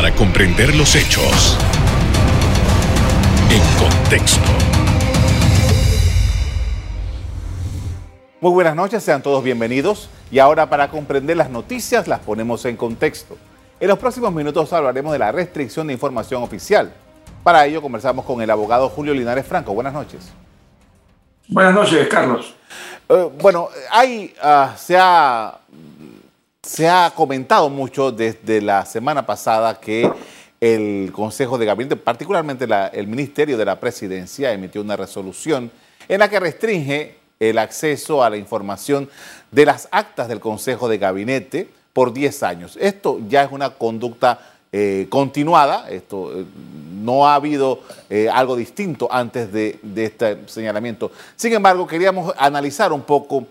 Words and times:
para 0.00 0.14
comprender 0.14 0.74
los 0.76 0.96
hechos 0.96 1.58
en 3.50 3.60
contexto. 3.78 4.40
Muy 8.40 8.50
buenas 8.50 8.74
noches, 8.74 9.02
sean 9.02 9.22
todos 9.22 9.44
bienvenidos. 9.44 10.08
Y 10.30 10.38
ahora 10.38 10.70
para 10.70 10.88
comprender 10.88 11.36
las 11.36 11.50
noticias 11.50 12.08
las 12.08 12.20
ponemos 12.20 12.64
en 12.64 12.78
contexto. 12.78 13.36
En 13.78 13.88
los 13.88 13.98
próximos 13.98 14.32
minutos 14.32 14.72
hablaremos 14.72 15.12
de 15.12 15.18
la 15.18 15.32
restricción 15.32 15.88
de 15.88 15.92
información 15.92 16.42
oficial. 16.42 16.94
Para 17.42 17.66
ello 17.66 17.82
conversamos 17.82 18.24
con 18.24 18.40
el 18.40 18.48
abogado 18.48 18.88
Julio 18.88 19.12
Linares 19.12 19.46
Franco. 19.46 19.74
Buenas 19.74 19.92
noches. 19.92 20.32
Buenas 21.46 21.74
noches, 21.74 22.08
Carlos. 22.08 22.54
Eh, 23.06 23.30
bueno, 23.38 23.68
hay, 23.90 24.32
ah, 24.42 24.72
se, 24.78 24.96
ha, 24.96 25.58
se 26.62 26.88
ha 26.88 27.12
comentado 27.14 27.70
mucho 27.70 28.12
desde 28.12 28.60
la 28.60 28.84
semana 28.84 29.24
pasada 29.24 29.80
que 29.80 30.10
el 30.60 31.10
Consejo 31.10 31.56
de 31.56 31.64
Gabinete, 31.64 31.96
particularmente 31.96 32.66
el 32.92 33.06
Ministerio 33.06 33.56
de 33.56 33.64
la 33.64 33.80
Presidencia, 33.80 34.52
emitió 34.52 34.82
una 34.82 34.96
resolución 34.96 35.70
en 36.06 36.18
la 36.18 36.28
que 36.28 36.38
restringe 36.38 37.16
el 37.38 37.56
acceso 37.56 38.22
a 38.22 38.28
la 38.28 38.36
información 38.36 39.08
de 39.50 39.64
las 39.64 39.88
actas 39.90 40.28
del 40.28 40.40
Consejo 40.40 40.88
de 40.88 40.98
Gabinete 40.98 41.68
por 41.94 42.12
10 42.12 42.42
años. 42.42 42.76
Esto 42.78 43.18
ya 43.26 43.42
es 43.42 43.52
una 43.52 43.70
conducta 43.70 44.40
eh, 44.70 45.06
continuada, 45.08 45.88
esto 45.88 46.38
eh, 46.38 46.44
no 47.02 47.26
ha 47.26 47.36
habido 47.36 47.80
eh, 48.10 48.28
algo 48.30 48.54
distinto 48.54 49.08
antes 49.10 49.50
de, 49.50 49.80
este 49.96 50.46
señalamiento. 50.46 51.10
Sin 51.36 51.54
embargo, 51.54 51.86
queríamos 51.86 52.34
analizar 52.36 52.92
un 52.92 53.02
poco 53.02 53.46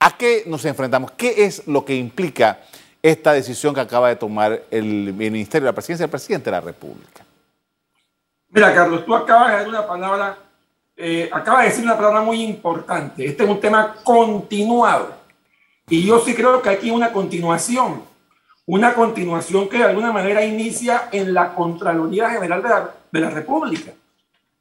a 0.00 0.16
qué 0.16 0.44
nos 0.46 0.64
enfrentamos, 0.64 1.10
qué 1.12 1.44
es 1.44 1.66
lo 1.66 1.84
que 1.84 1.94
implica 1.94 2.60
esta 3.02 3.32
decisión 3.32 3.74
que 3.74 3.80
acaba 3.80 4.08
de 4.08 4.16
tomar 4.16 4.62
el 4.70 5.12
Ministerio 5.12 5.66
de 5.66 5.72
la 5.72 5.74
Presidencia 5.74 6.04
del 6.04 6.10
Presidente 6.10 6.46
de 6.46 6.52
la 6.52 6.60
República. 6.60 7.24
Mira, 8.50 8.74
Carlos, 8.74 9.04
tú 9.04 9.14
acabas 9.14 9.50
de 9.50 9.56
dar 9.58 9.68
una 9.68 9.86
palabra, 9.86 10.38
eh, 10.96 11.28
acabas 11.32 11.62
de 11.62 11.68
decir 11.68 11.84
una 11.84 11.96
palabra 11.96 12.22
muy 12.22 12.42
importante. 12.42 13.24
Este 13.24 13.44
es 13.44 13.48
un 13.48 13.60
tema 13.60 13.96
continuado. 14.02 15.16
Y 15.88 16.06
yo 16.06 16.18
sí 16.20 16.34
creo 16.34 16.60
que 16.62 16.70
aquí 16.70 16.90
una 16.90 17.12
continuación 17.12 18.02
una 18.68 18.92
continuación 18.92 19.66
que 19.66 19.78
de 19.78 19.84
alguna 19.84 20.12
manera 20.12 20.44
inicia 20.44 21.08
en 21.10 21.32
la 21.32 21.54
Contraloría 21.54 22.28
General 22.28 22.90
de 23.10 23.20
la, 23.20 23.30
República. 23.30 23.92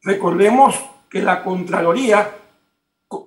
Recordemos 0.02 0.80
que 1.10 1.22
la 1.22 1.44
Contraloría, 1.44 2.32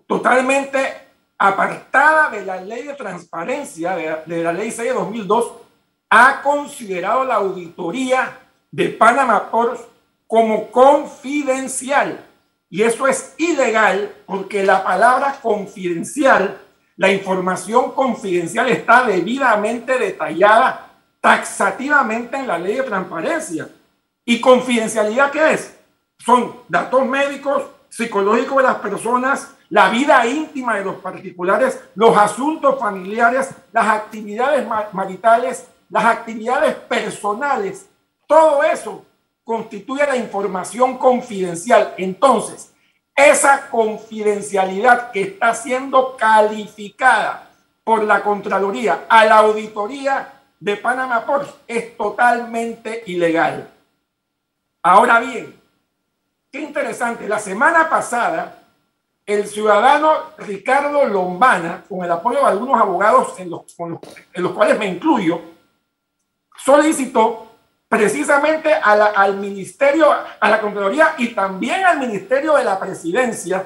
totalmente 0.07 1.00
apartada 1.43 2.29
de 2.29 2.45
la 2.45 2.61
ley 2.61 2.83
de 2.83 2.93
transparencia, 2.93 3.97
de, 4.27 4.43
la 4.43 4.53
ley 4.53 4.71
6 4.71 4.89
de 4.89 4.95
2002, 4.95 5.53
ha 6.11 6.43
considerado 6.43 7.25
la 7.25 7.37
auditoría 7.37 8.39
de 8.71 8.91
Panama 8.91 9.51
Ports 9.51 9.81
como 10.27 10.71
confidencial. 10.71 12.23
Y 12.69 12.83
eso 12.83 13.09
es 13.09 13.35
ilegal 13.39 14.13
porque 14.27 14.63
la 14.63 14.85
palabra 14.85 15.39
confidencial 15.41 16.61
la 17.01 17.11
información 17.11 17.93
confidencial 17.93 18.69
está 18.69 19.05
debidamente 19.05 19.99
detallada 19.99 20.91
taxativamente 21.19 22.37
en 22.37 22.47
la 22.47 22.59
ley 22.59 22.77
de 22.77 22.83
transparencia. 22.83 23.71
¿Y 24.27 24.39
confidencialidad 24.39 25.31
qué 25.31 25.53
es? 25.55 25.75
Son 26.19 26.57
datos 26.69 27.07
médicos, 27.07 27.63
psicológicos 27.89 28.59
de 28.59 28.63
las 28.65 28.75
personas, 28.77 29.55
la 29.71 29.89
vida 29.89 30.27
íntima 30.27 30.77
de 30.77 30.85
los 30.85 30.97
particulares, 30.97 31.81
los 31.95 32.17
asuntos 32.17 32.79
familiares, 32.79 33.51
las 33.73 33.87
actividades 33.87 34.67
maritales, 34.93 35.69
las 35.89 36.05
actividades 36.05 36.75
personales. 36.75 37.89
Todo 38.27 38.65
eso 38.65 39.05
constituye 39.45 40.05
la 40.07 40.17
información 40.17 40.99
confidencial. 40.99 41.95
Entonces, 41.97 42.73
esa 43.15 43.71
confidencialidad 43.71 45.13
que 45.13 45.23
está 45.23 45.55
siendo 45.55 46.17
calificada 46.17 47.49
por 47.85 48.03
la 48.03 48.23
Contraloría 48.23 49.05
a 49.09 49.25
la 49.25 49.39
auditoría 49.39 50.33
de 50.59 50.77
Panama 50.77 51.25
Ports 51.25 51.55
es 51.67 51.97
totalmente 51.97 53.05
ilegal. 53.07 53.71
Ahora 54.83 55.21
bien, 55.21 55.61
qué 56.51 56.61
interesante, 56.61 57.29
la 57.29 57.39
semana 57.39 57.89
pasada 57.89 58.60
el 59.31 59.47
ciudadano 59.47 60.33
Ricardo 60.39 61.05
Lombana, 61.05 61.85
con 61.89 62.05
el 62.05 62.11
apoyo 62.11 62.41
de 62.41 62.47
algunos 62.47 62.81
abogados 62.81 63.39
en 63.39 63.51
los, 63.51 64.53
cuales 64.53 64.79
me 64.79 64.87
incluyo, 64.87 65.41
solicitó 66.57 67.47
precisamente 67.89 68.75
al 68.75 69.37
Ministerio, 69.37 70.13
a 70.41 70.51
la 70.51 70.61
Contraloría 70.61 71.15
y 71.19 71.29
también 71.29 71.85
al 71.85 71.99
Ministerio 71.99 72.55
de 72.55 72.65
la 72.65 72.79
Presidencia 72.79 73.65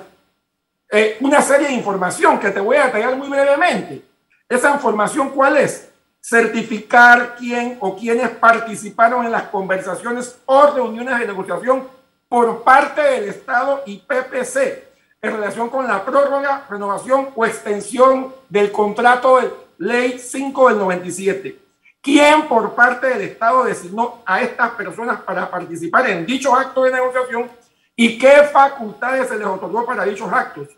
eh, 0.91 1.17
una 1.21 1.43
serie 1.43 1.69
de 1.69 1.75
información 1.75 2.39
que 2.39 2.51
te 2.51 2.61
voy 2.61 2.77
a 2.77 2.87
detallar 2.87 3.17
muy 3.17 3.29
brevemente. 3.29 4.03
Esa 4.49 4.71
información, 4.71 5.31
¿cuál 5.31 5.57
es? 5.57 5.91
Certificar 6.21 7.37
quién 7.37 7.79
o 7.81 7.97
quiénes 7.97 8.29
participaron 8.31 9.25
en 9.25 9.33
las 9.33 9.45
conversaciones 9.45 10.39
o 10.47 10.67
reuniones 10.69 11.19
de 11.19 11.27
negociación 11.27 11.89
por 12.29 12.63
parte 12.63 13.01
del 13.01 13.25
Estado 13.25 13.83
y 13.87 13.99
PPC 13.99 14.94
en 15.25 15.33
relación 15.33 15.71
con 15.71 15.87
la 15.87 16.05
prórroga, 16.05 16.67
renovación 16.69 17.31
o 17.35 17.47
extensión 17.47 18.35
del 18.49 18.71
contrato 18.71 19.41
de 19.41 19.51
Ley 19.79 20.19
5 20.19 20.69
del 20.69 20.79
97 20.79 21.65
quién 22.05 22.47
por 22.47 22.75
parte 22.75 23.07
del 23.07 23.23
Estado 23.23 23.65
designó 23.65 24.23
a 24.27 24.43
estas 24.43 24.73
personas 24.73 25.23
para 25.23 25.51
participar 25.51 26.11
en 26.11 26.27
dichos 26.27 26.53
actos 26.53 26.85
de 26.85 26.93
negociación 26.93 27.51
y 27.97 28.19
qué 28.19 28.43
facultades 28.53 29.29
se 29.29 29.39
les 29.39 29.47
otorgó 29.47 29.87
para 29.87 30.05
dichos 30.05 30.31
actos. 30.31 30.69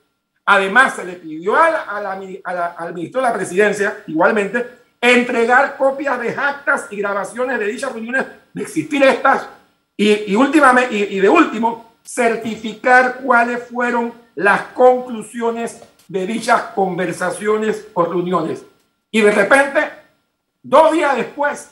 Además, 0.44 0.94
se 0.94 1.04
le 1.04 1.14
pidió 1.14 1.56
al 1.56 2.94
ministro 2.94 3.20
de 3.20 3.26
la 3.26 3.34
Presidencia, 3.34 4.04
igualmente, 4.06 4.64
entregar 5.00 5.76
copias 5.76 6.20
de 6.20 6.30
actas 6.30 6.86
y 6.90 6.98
grabaciones 6.98 7.58
de 7.58 7.66
dichas 7.66 7.92
reuniones, 7.92 8.26
de 8.54 8.62
existir 8.62 9.02
estas, 9.02 9.48
y, 9.96 10.30
y, 10.32 10.36
últimamente, 10.36 10.94
y 10.94 11.18
de 11.18 11.28
último, 11.28 11.96
certificar 12.04 13.16
cuáles 13.16 13.66
fueron 13.66 14.12
las 14.36 14.62
conclusiones 14.69 15.82
de 16.06 16.26
dichas 16.26 16.62
conversaciones 16.74 17.88
o 17.94 18.04
reuniones. 18.04 18.64
Y 19.10 19.20
de 19.20 19.32
repente 19.32 19.97
Dos 20.69 20.91
días 20.91 21.16
después, 21.16 21.70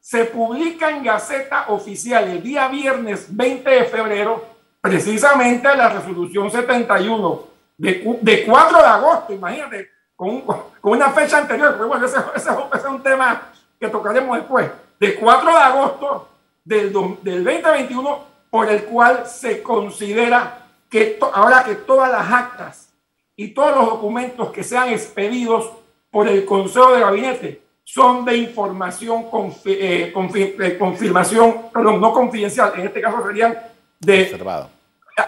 se 0.00 0.24
publica 0.24 0.88
en 0.88 1.04
Gaceta 1.04 1.66
Oficial 1.68 2.26
el 2.26 2.42
día 2.42 2.68
viernes 2.68 3.26
20 3.28 3.68
de 3.68 3.84
febrero, 3.84 4.46
precisamente 4.80 5.76
la 5.76 5.90
resolución 5.90 6.50
71 6.50 7.44
de, 7.76 8.18
de 8.22 8.46
4 8.46 8.78
de 8.78 8.86
agosto, 8.86 9.34
imagínate, 9.34 9.90
con, 10.16 10.42
una 10.84 11.10
fecha 11.10 11.36
anterior, 11.36 11.74
pero 11.74 11.88
bueno, 11.88 12.06
ese, 12.06 12.16
es 12.34 12.84
un 12.86 13.02
tema 13.02 13.42
que 13.78 13.88
tocaremos 13.88 14.38
después, 14.38 14.70
de 14.98 15.16
4 15.16 15.50
de 15.50 15.58
agosto 15.58 16.28
del, 16.64 16.94
del 17.20 17.44
2021, 17.44 18.24
por 18.48 18.70
el 18.70 18.84
cual 18.84 19.26
se 19.26 19.62
considera 19.62 20.59
que 20.90 21.18
ahora 21.32 21.64
que 21.64 21.76
todas 21.76 22.10
las 22.10 22.30
actas 22.30 22.92
y 23.36 23.48
todos 23.48 23.76
los 23.76 23.86
documentos 23.86 24.50
que 24.50 24.64
sean 24.64 24.90
expedidos 24.90 25.70
por 26.10 26.28
el 26.28 26.44
Consejo 26.44 26.92
de 26.92 27.00
Gabinete 27.00 27.62
son 27.84 28.24
de 28.24 28.36
información, 28.36 29.26
eh, 29.64 30.12
eh, 30.14 30.76
confirmación, 30.78 31.70
perdón, 31.72 32.00
no 32.00 32.12
confidencial, 32.12 32.72
en 32.76 32.86
este 32.86 33.00
caso 33.00 33.26
serían 33.26 33.56
de, 33.98 34.38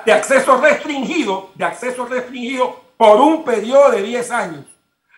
de 0.05 0.13
acceso 0.13 0.61
restringido, 0.61 1.51
de 1.55 1.65
acceso 1.65 2.07
restringido 2.07 2.81
por 2.97 3.21
un 3.21 3.45
periodo 3.45 3.91
de 3.91 4.03
10 4.03 4.31
años. 4.31 4.65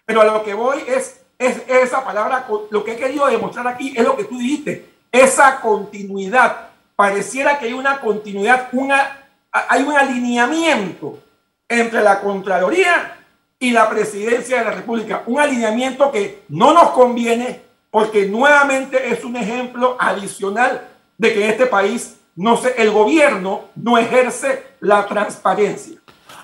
Pero 0.07 0.21
a 0.21 0.25
lo 0.25 0.45
que 0.45 0.55
voy 0.55 0.83
es, 0.87 1.23
es 1.39 1.63
esa 1.69 2.05
palabra, 2.05 2.47
lo 2.71 2.85
que 2.85 2.93
he 2.93 2.97
querido 2.97 3.27
demostrar 3.27 3.67
aquí 3.69 3.95
es 3.97 4.05
lo 4.05 4.17
que 4.17 4.25
tú 4.25 4.39
dijiste, 4.39 4.89
esa 5.11 5.61
continuidad. 5.61 6.69
Pareciera 6.97 7.59
que 7.59 7.67
hay 7.67 7.73
una 7.73 8.01
continuidad, 8.01 8.69
una, 8.73 9.24
hay 9.55 9.83
un 9.83 9.97
alineamiento 9.97 11.21
entre 11.69 12.03
la 12.03 12.21
Contraloría 12.21 13.17
y 13.59 13.71
la 13.71 13.89
presidencia 13.89 14.59
de 14.59 14.65
la 14.65 14.73
República. 14.73 15.23
Un 15.27 15.41
alineamiento 15.41 16.11
que 16.11 16.43
no 16.49 16.75
nos 16.75 16.91
conviene 16.91 17.61
porque 17.91 18.27
nuevamente 18.27 19.11
es 19.11 19.25
un 19.25 19.37
ejemplo 19.37 19.97
adicional 20.01 20.89
de 21.17 21.33
que 21.33 21.45
en 21.45 21.51
este 21.53 21.67
país 21.67 22.17
no 22.35 22.57
se, 22.57 22.75
el 22.83 22.91
gobierno 22.91 23.67
no 23.77 23.97
ejerce 23.97 24.65
la 24.81 25.07
transparencia. 25.07 26.01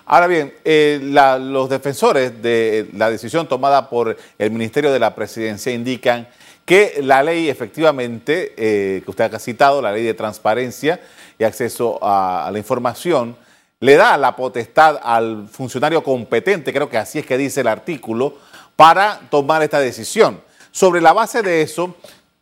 Ahora 0.07 0.29
bien, 0.29 0.55
eh, 0.65 1.01
los 1.03 1.69
defensores 1.69 2.41
de 2.41 2.89
la 2.95 3.11
decisión 3.11 3.49
tomada 3.49 3.91
por 3.91 4.17
el 4.39 4.51
Ministerio 4.53 4.93
de 4.93 5.01
la 5.01 5.15
Presidencia 5.15 5.73
indican 5.73 6.29
que 6.65 7.01
la 7.03 7.23
ley 7.25 7.49
efectivamente, 7.49 8.55
eh, 8.57 9.03
que 9.05 9.11
usted 9.11 9.35
ha 9.35 9.39
citado, 9.41 9.83
la 9.83 9.93
ley 9.93 10.05
de 10.05 10.15
transparencia 10.15 11.01
y 11.41 11.45
acceso 11.45 11.99
a 12.03 12.51
la 12.53 12.59
información, 12.59 13.35
le 13.81 13.97
da 13.97 14.19
la 14.19 14.37
potestad 14.37 15.01
al 15.03 15.49
funcionario 15.49 16.03
competente, 16.03 16.71
creo 16.71 16.91
que 16.91 16.99
así 16.99 17.19
es 17.19 17.25
que 17.25 17.39
dice 17.39 17.63
el 17.63 17.67
artículo, 17.67 18.35
para 18.77 19.19
tomar 19.31 19.63
esta 19.63 19.81
decisión. 19.81 20.43
Sobre 20.71 21.01
la 21.01 21.15
base 21.15 21.41
de 21.41 21.63
eso, 21.63 21.97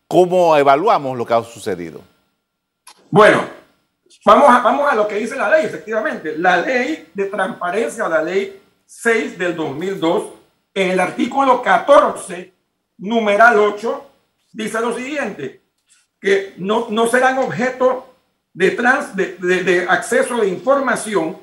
¿cómo 0.08 0.56
evaluamos 0.56 1.16
lo 1.16 1.24
que 1.24 1.32
ha 1.32 1.44
sucedido? 1.44 2.00
Bueno, 3.08 3.44
vamos 4.24 4.50
a, 4.50 4.58
vamos 4.62 4.90
a 4.90 4.96
lo 4.96 5.06
que 5.06 5.14
dice 5.14 5.36
la 5.36 5.48
ley, 5.48 5.66
efectivamente. 5.66 6.36
La 6.36 6.56
ley 6.56 7.08
de 7.14 7.26
transparencia, 7.26 8.08
la 8.08 8.20
ley 8.20 8.60
6 8.84 9.38
del 9.38 9.54
2002, 9.54 10.24
en 10.74 10.90
el 10.90 10.98
artículo 10.98 11.62
14, 11.62 12.52
numeral 12.98 13.60
8, 13.60 14.10
dice 14.54 14.80
lo 14.80 14.92
siguiente, 14.92 15.62
que 16.20 16.54
no, 16.56 16.88
no 16.90 17.06
serán 17.06 17.38
objeto 17.38 18.08
de, 18.52 18.70
trans, 18.72 19.14
de, 19.14 19.36
de, 19.36 19.86
acceso 19.88 20.38
de 20.38 20.48
información 20.48 21.38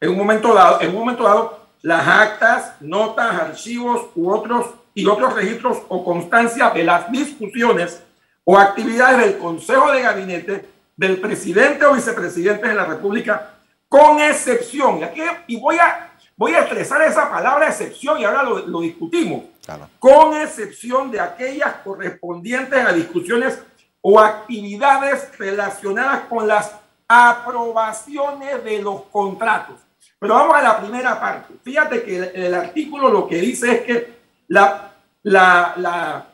en 0.00 0.10
un 0.10 0.16
momento 0.16 0.54
dado, 0.54 0.80
en 0.80 0.90
un 0.90 0.96
momento 0.96 1.24
dado, 1.24 1.66
las 1.82 2.06
actas, 2.06 2.80
notas, 2.80 3.34
archivos 3.34 4.06
u 4.14 4.30
otros 4.30 4.66
y 4.94 5.06
otros 5.06 5.34
registros 5.34 5.78
o 5.88 6.04
constancia 6.04 6.70
de 6.70 6.84
las 6.84 7.10
discusiones 7.10 8.02
o 8.44 8.58
actividades 8.58 9.18
del 9.18 9.38
Consejo 9.38 9.92
de 9.92 10.02
Gabinete 10.02 10.68
del 10.96 11.20
presidente 11.20 11.84
o 11.86 11.94
vicepresidente 11.94 12.68
de 12.68 12.74
la 12.74 12.84
República, 12.84 13.50
con 13.88 14.20
excepción, 14.20 14.98
y, 15.00 15.02
aquí, 15.02 15.20
y 15.48 15.60
voy, 15.60 15.76
a, 15.76 16.12
voy 16.36 16.54
a 16.54 16.60
expresar 16.60 17.02
esa 17.02 17.30
palabra 17.30 17.68
excepción 17.68 18.18
y 18.20 18.24
ahora 18.24 18.42
lo, 18.42 18.66
lo 18.66 18.80
discutimos, 18.80 19.44
con 19.98 20.36
excepción 20.36 21.10
de 21.10 21.20
aquellas 21.20 21.74
correspondientes 21.84 22.78
a 22.84 22.92
discusiones 22.92 23.58
o 24.06 24.20
actividades 24.20 25.30
relacionadas 25.38 26.26
con 26.28 26.46
las 26.46 26.74
aprobaciones 27.08 28.62
de 28.62 28.82
los 28.82 29.04
contratos. 29.04 29.76
Pero 30.18 30.34
vamos 30.34 30.54
a 30.56 30.62
la 30.62 30.78
primera 30.78 31.18
parte. 31.18 31.54
Fíjate 31.62 32.02
que 32.02 32.16
el, 32.18 32.24
el 32.34 32.54
artículo 32.54 33.08
lo 33.08 33.26
que 33.26 33.36
dice 33.36 33.72
es 33.72 33.80
que 33.80 34.14
la, 34.48 34.92
la, 35.22 35.72
la, 35.76 36.26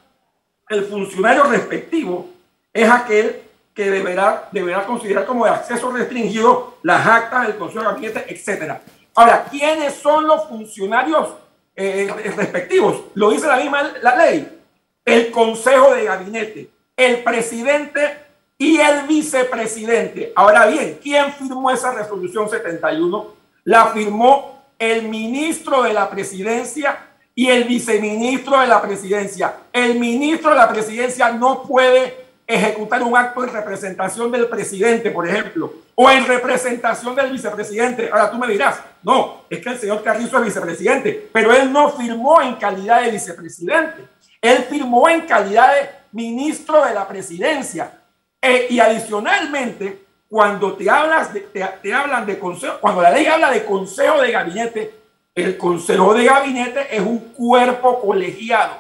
el 0.69 0.85
funcionario 0.87 1.45
respectivo 1.45 2.29
es 2.73 2.91
aquel 2.91 3.41
que 3.73 3.89
deberá, 3.89 4.51
considerar 4.85 5.25
como 5.25 5.45
de 5.45 5.53
acceso 5.53 5.93
restringido 5.93 6.79
las 6.83 7.07
actas 7.07 7.47
del 7.47 7.57
Consejo 7.57 7.85
de 7.85 7.93
Gabinete, 7.93 8.27
etc. 8.35 8.81
Ahora, 9.15 9.47
¿quiénes 9.49 9.95
son 9.95 10.27
los 10.27 10.49
funcionarios 10.49 11.35
eh, 11.77 12.13
respectivos? 12.35 13.05
Lo 13.15 13.31
dice 13.31 13.47
la 13.47 13.59
misma 13.59 13.93
la 14.03 14.17
ley. 14.17 14.61
El 15.05 15.31
Consejo 15.31 15.95
de 15.95 16.05
Gabinete, 16.05 16.71
el 17.01 17.23
presidente 17.23 18.19
y 18.59 18.79
el 18.79 19.07
vicepresidente. 19.07 20.33
Ahora 20.37 20.67
bien, 20.67 20.99
¿quién 21.03 21.33
firmó 21.33 21.71
esa 21.71 21.93
resolución 21.93 22.49
71? 22.49 23.35
La 23.65 23.87
firmó 23.87 24.65
el 24.79 25.09
ministro 25.09 25.83
de 25.83 25.95
la 25.95 26.11
presidencia 26.11 27.07
y 27.35 27.49
el 27.49 27.65
viceministro 27.65 28.61
de 28.61 28.67
la 28.67 28.83
presidencia. 28.83 29.55
El 29.73 29.99
ministro 29.99 30.51
de 30.51 30.57
la 30.57 30.69
presidencia 30.69 31.31
no 31.31 31.63
puede 31.63 32.21
ejecutar 32.47 33.03
un 33.03 33.17
acto 33.17 33.45
en 33.45 33.53
representación 33.53 34.31
del 34.31 34.49
presidente, 34.49 35.11
por 35.11 35.27
ejemplo, 35.27 35.73
o 35.95 36.11
en 36.11 36.27
representación 36.27 37.15
del 37.15 37.31
vicepresidente. 37.31 38.11
Ahora 38.13 38.31
tú 38.31 38.37
me 38.37 38.49
dirás, 38.49 38.81
no, 39.03 39.45
es 39.49 39.61
que 39.61 39.71
el 39.71 39.79
señor 39.79 40.03
Carrizo 40.03 40.39
es 40.39 40.45
vicepresidente, 40.45 41.31
pero 41.33 41.53
él 41.55 41.73
no 41.73 41.91
firmó 41.91 42.43
en 42.43 42.57
calidad 42.57 43.03
de 43.03 43.13
vicepresidente, 43.13 44.07
él 44.41 44.59
firmó 44.69 45.09
en 45.09 45.23
calidad 45.23 45.75
de 45.75 45.91
ministro 46.13 46.85
de 46.85 46.95
la 46.95 47.07
presidencia. 47.07 48.01
Eh, 48.41 48.69
y 48.71 48.81
adicionalmente, 48.81 50.05
cuando 50.29 50.75
te, 50.75 50.89
hablas 50.89 51.33
de, 51.35 51.41
te 51.41 51.93
hablan 51.95 52.25
de 52.25 52.39
consejo, 52.39 52.79
cuando 52.81 53.03
la 53.03 53.11
ley 53.11 53.27
habla 53.27 53.51
de 53.51 53.65
consejo 53.65 54.21
de 54.23 54.31
gabinete, 54.31 54.95
el 55.35 55.57
consejo 55.57 56.15
de 56.15 56.25
gabinete 56.25 56.95
es 56.95 57.01
un 57.01 57.19
cuerpo 57.33 58.01
colegiado. 58.01 58.75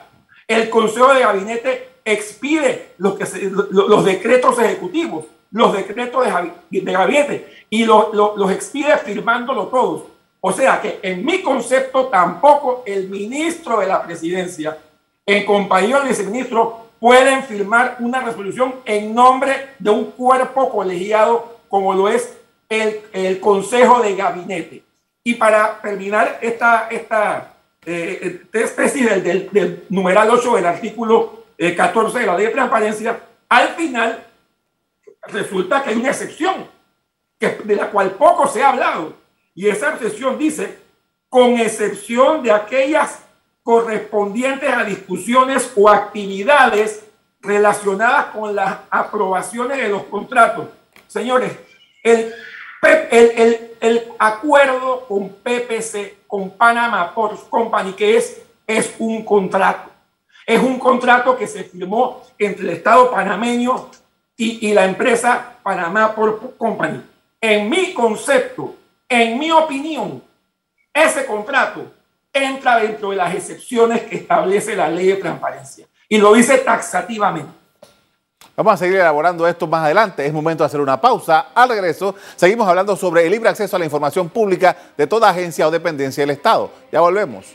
El 0.47 0.69
consejo 0.69 1.12
de 1.15 1.21
gabinete 1.21 1.91
expide 2.05 2.95
los, 2.99 3.15
que 3.17 3.51
los 3.51 4.05
decretos 4.05 4.59
ejecutivos, 4.59 5.27
los 5.51 5.73
decretos 5.73 6.25
de, 6.71 6.93
gabinete 6.93 7.65
y 7.71 7.85
los 7.85 8.51
expide 8.51 8.97
firmándolo 8.99 9.67
todos. 9.69 10.05
O 10.41 10.53
sea 10.53 10.81
que 10.81 10.99
en 11.03 11.25
mi 11.25 11.43
concepto 11.43 12.07
tampoco 12.07 12.83
el 12.87 13.09
ministro 13.09 13.81
de 13.81 13.87
la 13.87 14.03
presidencia, 14.03 14.77
en 15.31 15.44
compañía 15.44 15.99
del 15.99 16.09
viceministro, 16.09 16.88
pueden 16.99 17.43
firmar 17.44 17.97
una 18.00 18.21
resolución 18.21 18.75
en 18.85 19.15
nombre 19.15 19.71
de 19.79 19.91
un 19.91 20.11
cuerpo 20.12 20.71
colegiado 20.71 21.61
como 21.69 21.94
lo 21.94 22.09
es 22.09 22.37
el, 22.69 23.00
el 23.12 23.41
Consejo 23.41 24.00
de 24.00 24.17
Gabinete. 24.17 24.85
Y 25.23 25.35
para 25.35 25.81
terminar 25.81 26.38
esta, 26.43 26.88
esta 26.91 27.55
eh, 27.87 28.43
tesis 28.50 29.09
del, 29.09 29.23
del, 29.23 29.50
del 29.50 29.85
numeral 29.88 30.31
8 30.31 30.56
del 30.56 30.67
artículo 30.67 31.44
14 31.76 32.21
de 32.21 32.26
la 32.26 32.37
ley 32.37 32.47
de 32.47 32.53
transparencia, 32.53 33.21
al 33.49 33.69
final 33.71 34.25
resulta 35.29 35.83
que 35.83 35.91
hay 35.91 35.97
una 35.97 36.09
excepción, 36.09 36.67
que, 37.38 37.59
de 37.65 37.76
la 37.76 37.91
cual 37.91 38.12
poco 38.12 38.49
se 38.49 38.62
ha 38.62 38.71
hablado. 38.71 39.15
Y 39.55 39.69
esa 39.69 39.94
excepción 39.94 40.38
dice, 40.38 40.79
con 41.29 41.59
excepción 41.59 42.43
de 42.43 42.50
aquellas 42.50 43.23
correspondientes 43.71 44.69
a 44.69 44.83
discusiones 44.83 45.71
o 45.77 45.89
actividades 45.89 47.05
relacionadas 47.41 48.27
con 48.35 48.53
las 48.53 48.79
aprobaciones 48.91 49.79
de 49.79 49.89
los 49.89 50.03
contratos. 50.07 50.71
Señores, 51.07 51.53
el, 52.03 52.35
el, 52.83 53.31
el, 53.31 53.71
el 53.81 54.05
acuerdo 54.19 55.07
con 55.07 55.29
PPC, 55.29 56.27
con 56.27 56.51
Panama 56.51 57.15
Ports 57.15 57.43
Company, 57.49 57.93
que 57.93 58.17
es, 58.17 58.43
es 58.67 58.93
un 58.99 59.25
contrato. 59.25 59.89
Es 60.45 60.61
un 60.61 60.77
contrato 60.81 61.39
que 61.39 61.47
se 61.47 61.63
firmó 61.63 62.25
entre 62.41 62.65
el 62.65 62.71
Estado 62.71 63.09
panameño 63.13 63.89
y, 64.37 64.75
la 64.75 64.85
empresa 64.85 65.59
Panamá 65.63 66.13
por 66.13 66.57
Company. 66.57 67.01
En 67.41 67.71
mi 67.71 67.95
concepto, 67.95 68.75
en 69.09 69.39
mi 69.39 69.53
opinión, 69.53 70.21
ese 70.93 71.25
contrato 71.25 72.00
entra 72.32 72.79
dentro 72.79 73.11
de 73.11 73.17
las 73.17 73.35
excepciones 73.35 74.03
que 74.03 74.17
establece 74.17 74.77
la 74.77 74.88
ley 74.88 75.09
de 75.09 75.17
transparencia 75.17 75.87
y 76.09 76.19
lo 76.19 76.32
dice 76.32 76.59
taxativamente. 76.59 77.50
Vamos 78.56 78.75
a 78.75 78.77
seguir 78.77 78.97
elaborando 78.97 79.47
esto 79.49 79.67
más 79.67 79.85
adelante. 79.85 80.27
Es 80.27 80.32
momento 80.32 80.62
de 80.62 80.67
hacer 80.67 80.81
una 80.81 81.00
pausa. 81.00 81.47
Al 81.55 81.69
regreso, 81.69 82.15
seguimos 82.37 82.69
hablando 82.69 82.94
sobre 82.94 83.25
el 83.25 83.31
libre 83.31 83.49
acceso 83.49 83.77
a 83.77 83.79
la 83.79 83.87
información 83.87 84.29
pública 84.29 84.77
de 84.97 85.06
toda 85.06 85.31
agencia 85.31 85.67
o 85.67 85.71
dependencia 85.71 86.23
del 86.23 86.31
Estado. 86.31 86.71
Ya 86.93 87.00
volvemos. 87.00 87.47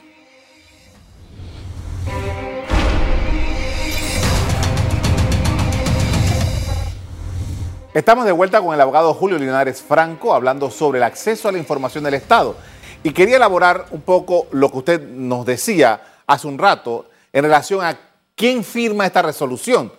Estamos 7.94 8.26
de 8.26 8.32
vuelta 8.34 8.60
con 8.62 8.74
el 8.74 8.82
abogado 8.82 9.14
Julio 9.14 9.38
Linares 9.38 9.82
Franco 9.82 10.34
hablando 10.34 10.70
sobre 10.70 10.98
el 10.98 11.04
acceso 11.04 11.48
a 11.48 11.52
la 11.52 11.60
información 11.60 12.04
del 12.04 12.16
Estado. 12.16 12.58
Y 13.06 13.12
quería 13.12 13.36
elaborar 13.36 13.86
un 13.92 14.02
poco 14.02 14.48
lo 14.50 14.72
que 14.72 14.78
usted 14.80 15.00
nos 15.00 15.46
decía 15.46 16.02
hace 16.26 16.48
un 16.48 16.58
rato 16.58 17.08
en 17.32 17.44
relación 17.44 17.86
a 17.86 17.96
quién 18.34 18.64
firma 18.64 19.06
esta 19.06 19.22
resolución. 19.22 19.94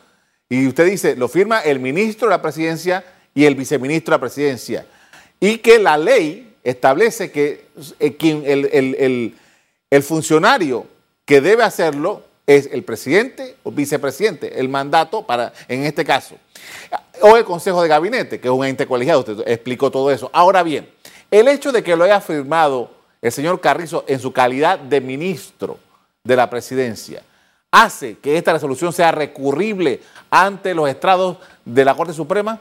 Y 0.48 0.66
usted 0.66 0.86
dice, 0.86 1.14
lo 1.14 1.28
firma 1.28 1.60
el 1.60 1.78
ministro 1.78 2.26
de 2.26 2.34
la 2.34 2.42
presidencia 2.42 3.04
y 3.32 3.44
el 3.44 3.54
viceministro 3.54 4.10
de 4.10 4.16
la 4.16 4.20
presidencia. 4.20 4.86
Y 5.38 5.58
que 5.58 5.78
la 5.78 5.96
ley 5.96 6.52
establece 6.64 7.30
que 7.30 7.68
eh, 8.00 9.34
el, 9.88 10.02
funcionario 10.02 10.88
que 11.24 11.40
debe 11.40 11.62
hacerlo 11.62 12.24
es 12.44 12.68
el 12.72 12.82
presidente 12.82 13.54
o 13.62 13.70
vicepresidente, 13.70 14.58
el 14.58 14.68
mandato 14.68 15.24
para, 15.24 15.52
en 15.68 15.84
este 15.84 16.04
caso. 16.04 16.34
O 17.20 17.36
el 17.36 17.44
Consejo 17.44 17.82
de 17.82 17.88
Gabinete, 17.88 18.40
que 18.40 18.48
es 18.48 18.52
un 18.52 18.64
ente 18.64 18.84
colegiado, 18.84 19.20
usted 19.20 19.44
explicó 19.46 19.92
todo 19.92 20.10
eso. 20.10 20.28
Ahora 20.32 20.64
bien, 20.64 20.88
el 21.30 21.46
hecho 21.46 21.70
de 21.70 21.84
que 21.84 21.94
lo 21.94 22.02
haya 22.02 22.20
firmado 22.20 22.95
el 23.26 23.32
señor 23.32 23.60
Carrizo 23.60 24.04
en 24.06 24.20
su 24.20 24.32
calidad 24.32 24.78
de 24.78 25.00
ministro 25.00 25.78
de 26.24 26.36
la 26.36 26.48
presidencia, 26.50 27.22
hace 27.70 28.18
que 28.18 28.36
esta 28.36 28.52
resolución 28.52 28.92
sea 28.92 29.12
recurrible 29.12 30.00
ante 30.30 30.74
los 30.74 30.88
estrados 30.88 31.38
de 31.64 31.84
la 31.84 31.94
Corte 31.94 32.12
Suprema? 32.12 32.58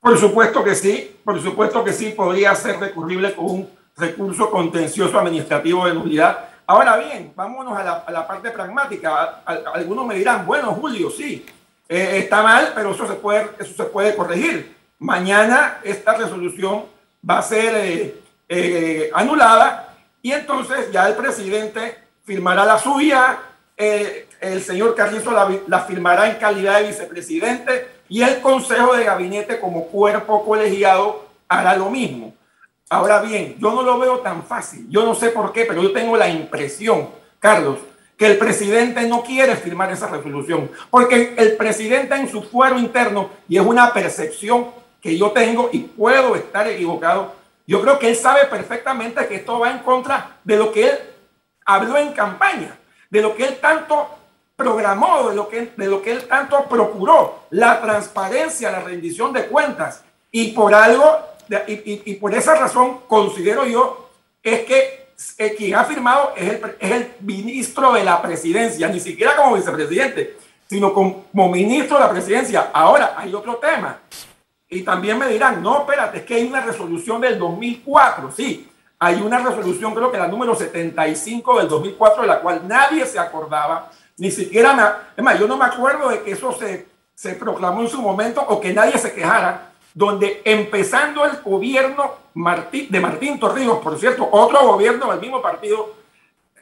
Por 0.00 0.18
supuesto 0.18 0.64
que 0.64 0.74
sí, 0.74 1.16
por 1.24 1.40
supuesto 1.42 1.84
que 1.84 1.92
sí, 1.92 2.10
podría 2.10 2.54
ser 2.54 2.80
recurrible 2.80 3.34
con 3.34 3.44
un 3.44 3.70
recurso 3.96 4.50
contencioso 4.50 5.18
administrativo 5.18 5.86
de 5.86 5.94
nulidad 5.94 6.50
Ahora 6.70 6.98
bien, 6.98 7.32
vámonos 7.34 7.76
a 7.76 7.82
la, 8.12 8.28
parte 8.28 8.48
pragmática. 8.52 9.42
algunos 9.74 10.06
me 10.06 10.14
dirán, 10.14 10.46
bueno, 10.46 10.68
Julio, 10.68 11.10
sí, 11.10 11.44
eh, 11.88 12.18
está 12.18 12.44
mal, 12.44 12.70
pero 12.76 12.92
eso 12.92 13.08
se, 13.08 13.14
puede, 13.14 13.50
eso 13.58 13.74
se 13.74 13.82
puede 13.90 14.14
corregir. 14.14 14.76
Mañana 15.00 15.80
esta 15.82 16.14
resolución 16.14 16.84
va 17.28 17.38
a 17.38 17.42
ser 17.42 17.74
eh, 17.74 18.19
eh, 18.50 19.10
anulada 19.14 19.94
y 20.20 20.32
entonces 20.32 20.90
ya 20.90 21.06
el 21.08 21.14
presidente 21.14 21.96
firmará 22.24 22.64
la 22.64 22.78
suya, 22.78 23.38
el 23.76 24.62
señor 24.62 24.94
Carrizo 24.94 25.30
la, 25.30 25.48
la 25.66 25.80
firmará 25.80 26.28
en 26.28 26.36
calidad 26.36 26.80
de 26.80 26.88
vicepresidente 26.88 27.88
y 28.08 28.22
el 28.22 28.40
Consejo 28.40 28.94
de 28.94 29.04
Gabinete 29.04 29.60
como 29.60 29.86
cuerpo 29.86 30.44
colegiado 30.44 31.26
hará 31.48 31.76
lo 31.76 31.88
mismo. 31.88 32.34
Ahora 32.90 33.22
bien, 33.22 33.54
yo 33.60 33.72
no 33.72 33.82
lo 33.82 33.98
veo 34.00 34.18
tan 34.18 34.42
fácil. 34.42 34.86
Yo 34.90 35.04
no 35.04 35.14
sé 35.14 35.30
por 35.30 35.52
qué, 35.52 35.64
pero 35.64 35.80
yo 35.80 35.92
tengo 35.92 36.16
la 36.16 36.28
impresión, 36.28 37.08
Carlos, 37.38 37.78
que 38.16 38.26
el 38.26 38.36
presidente 38.36 39.06
no 39.06 39.22
quiere 39.22 39.54
firmar 39.54 39.92
esa 39.92 40.08
resolución, 40.08 40.70
porque 40.90 41.34
el 41.38 41.56
presidente 41.56 42.16
en 42.16 42.28
su 42.28 42.42
fuero 42.42 42.78
interno, 42.78 43.30
y 43.48 43.56
es 43.56 43.64
una 43.64 43.94
percepción 43.94 44.72
que 45.00 45.16
yo 45.16 45.30
tengo 45.30 45.70
y 45.72 45.78
puedo 45.78 46.34
estar 46.34 46.68
equivocado, 46.68 47.32
yo 47.70 47.80
creo 47.80 48.00
que 48.00 48.08
él 48.08 48.16
sabe 48.16 48.46
perfectamente 48.46 49.28
que 49.28 49.36
esto 49.36 49.60
va 49.60 49.70
en 49.70 49.78
contra 49.78 50.38
de 50.42 50.56
lo 50.56 50.72
que 50.72 50.90
él 50.90 50.98
habló 51.64 51.96
en 51.98 52.12
campaña, 52.12 52.76
de 53.08 53.22
lo 53.22 53.36
que 53.36 53.44
él 53.44 53.58
tanto 53.60 54.08
programó, 54.56 55.28
de 55.28 55.36
lo 55.36 55.48
que, 55.48 55.70
de 55.76 55.86
lo 55.86 56.02
que 56.02 56.10
él 56.10 56.26
tanto 56.26 56.64
procuró, 56.64 57.44
la 57.50 57.80
transparencia, 57.80 58.72
la 58.72 58.80
rendición 58.80 59.32
de 59.32 59.46
cuentas. 59.46 60.02
Y 60.32 60.50
por 60.50 60.74
algo, 60.74 61.16
y, 61.68 62.10
y 62.10 62.14
por 62.16 62.34
esa 62.34 62.56
razón 62.56 63.02
considero 63.06 63.64
yo, 63.64 64.10
es 64.42 64.64
que 64.64 65.12
eh, 65.38 65.54
quien 65.56 65.76
ha 65.76 65.84
firmado 65.84 66.32
es 66.36 66.48
el, 66.48 66.76
es 66.76 66.90
el 66.90 67.12
ministro 67.20 67.92
de 67.92 68.02
la 68.02 68.20
presidencia, 68.20 68.88
ni 68.88 68.98
siquiera 68.98 69.36
como 69.36 69.54
vicepresidente, 69.54 70.36
sino 70.68 70.92
como 70.92 71.48
ministro 71.48 71.98
de 71.98 72.04
la 72.04 72.10
presidencia. 72.10 72.70
Ahora, 72.72 73.14
hay 73.16 73.32
otro 73.32 73.58
tema. 73.58 74.00
Y 74.70 74.82
también 74.82 75.18
me 75.18 75.26
dirán, 75.26 75.60
no, 75.62 75.80
espérate, 75.80 76.18
es 76.18 76.24
que 76.24 76.36
hay 76.36 76.46
una 76.46 76.60
resolución 76.60 77.20
del 77.20 77.38
2004. 77.38 78.30
Sí, 78.30 78.70
hay 79.00 79.20
una 79.20 79.38
resolución, 79.38 79.92
creo 79.94 80.12
que 80.12 80.18
la 80.18 80.28
número 80.28 80.54
75 80.54 81.58
del 81.58 81.68
2004, 81.68 82.22
de 82.22 82.28
la 82.28 82.40
cual 82.40 82.62
nadie 82.68 83.04
se 83.04 83.18
acordaba, 83.18 83.90
ni 84.16 84.30
siquiera 84.30 84.72
me... 84.72 84.82
Es 85.16 85.24
más, 85.24 85.40
yo 85.40 85.48
no 85.48 85.56
me 85.56 85.64
acuerdo 85.64 86.08
de 86.08 86.22
que 86.22 86.32
eso 86.32 86.52
se, 86.52 86.86
se 87.14 87.34
proclamó 87.34 87.80
en 87.80 87.88
su 87.88 88.00
momento 88.00 88.40
o 88.40 88.60
que 88.60 88.72
nadie 88.72 88.96
se 88.96 89.12
quejara 89.12 89.70
donde 89.92 90.42
empezando 90.44 91.24
el 91.24 91.38
gobierno 91.38 92.14
de 92.32 93.00
Martín 93.00 93.40
Torrijos, 93.40 93.80
por 93.80 93.98
cierto, 93.98 94.28
otro 94.30 94.64
gobierno 94.66 95.10
del 95.10 95.20
mismo 95.20 95.42
partido, 95.42 95.94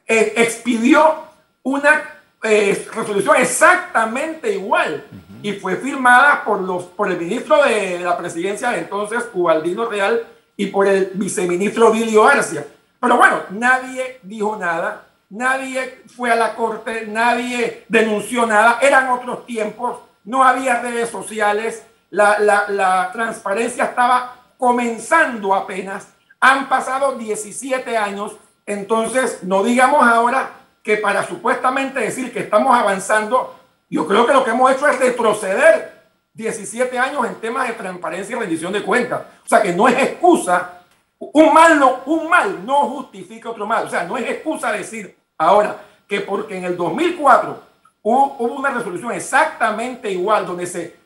eh, 0.07 0.33
expidió 0.37 1.15
una 1.62 2.03
eh, 2.43 2.88
resolución 2.95 3.37
exactamente 3.37 4.55
igual 4.55 5.05
y 5.42 5.52
fue 5.52 5.76
firmada 5.76 6.45
por, 6.45 6.61
los, 6.61 6.85
por 6.85 7.11
el 7.11 7.18
ministro 7.18 7.62
de 7.62 7.99
la 8.00 8.16
presidencia 8.16 8.71
de 8.71 8.78
entonces, 8.78 9.28
Ubaldino 9.33 9.87
Real, 9.87 10.26
y 10.57 10.66
por 10.66 10.87
el 10.87 11.12
viceministro 11.14 11.92
Vilio 11.92 12.26
Arcia. 12.26 12.66
Pero 13.00 13.16
bueno, 13.16 13.42
nadie 13.50 14.18
dijo 14.23 14.57
nada, 14.57 15.07
nadie 15.30 16.02
fue 16.16 16.33
a 16.33 16.37
la 16.37 16.54
corte, 16.54 17.07
nadie 17.07 17.85
denunció 17.88 18.47
nada, 18.47 18.78
eran 18.83 19.09
otros 19.09 19.47
tiempos, 19.47 19.99
no 20.25 20.42
había 20.42 20.80
redes 20.80 21.11
sociales, 21.11 21.85
la, 22.11 23.11
transparencia 23.12 23.85
estaba 23.85 24.37
comenzando 24.57 25.54
apenas, 25.54 26.09
han 26.40 26.68
pasado 26.68 27.16
17 27.16 27.97
años, 27.97 28.33
entonces 28.66 29.42
no 29.42 29.62
digamos 29.62 30.02
ahora 30.02 30.50
que 30.83 30.97
para 30.97 31.26
supuestamente 31.26 32.00
decir 32.00 32.33
que 32.33 32.40
estamos 32.40 32.76
avanzando, 32.76 33.58
yo 33.90 34.07
creo 34.07 34.26
que 34.26 34.33
lo 34.33 34.45
que 34.45 34.50
hemos 34.50 34.71
hecho 34.73 34.87
es 34.87 34.99
retroceder 34.99 35.99
17 36.35 36.99
años 36.99 37.26
en 37.26 37.35
temas 37.37 37.66
de 37.68 37.75
transparencia 37.75 38.37
y 38.37 38.38
rendición 38.38 38.73
de 38.73 38.83
cuentas. 38.83 39.23
O 39.45 39.49
sea 39.49 39.62
que 39.62 39.73
no 39.73 39.88
es 39.88 39.97
excusa, 39.97 40.83
un 41.18 41.52
mal 41.52 41.78
no, 41.78 42.02
un 42.07 42.28
mal 42.28 42.64
no 42.64 42.88
justifica 42.90 43.50
otro 43.50 43.66
mal. 43.66 43.87
O 43.87 43.90
sea, 43.90 44.04
no 44.04 44.16
es 44.16 44.28
excusa 44.28 44.71
decir 44.73 45.16
ahora 45.37 45.78
que 46.07 46.21
porque 46.21 46.57
en 46.57 46.64
el 46.64 46.76
2004 46.76 47.62
hubo, 48.02 48.37
hubo 48.38 48.54
una 48.54 48.71
resolución 48.71 49.12
exactamente 49.12 50.11
igual 50.11 50.47
donde 50.47 50.66
se 50.66 50.97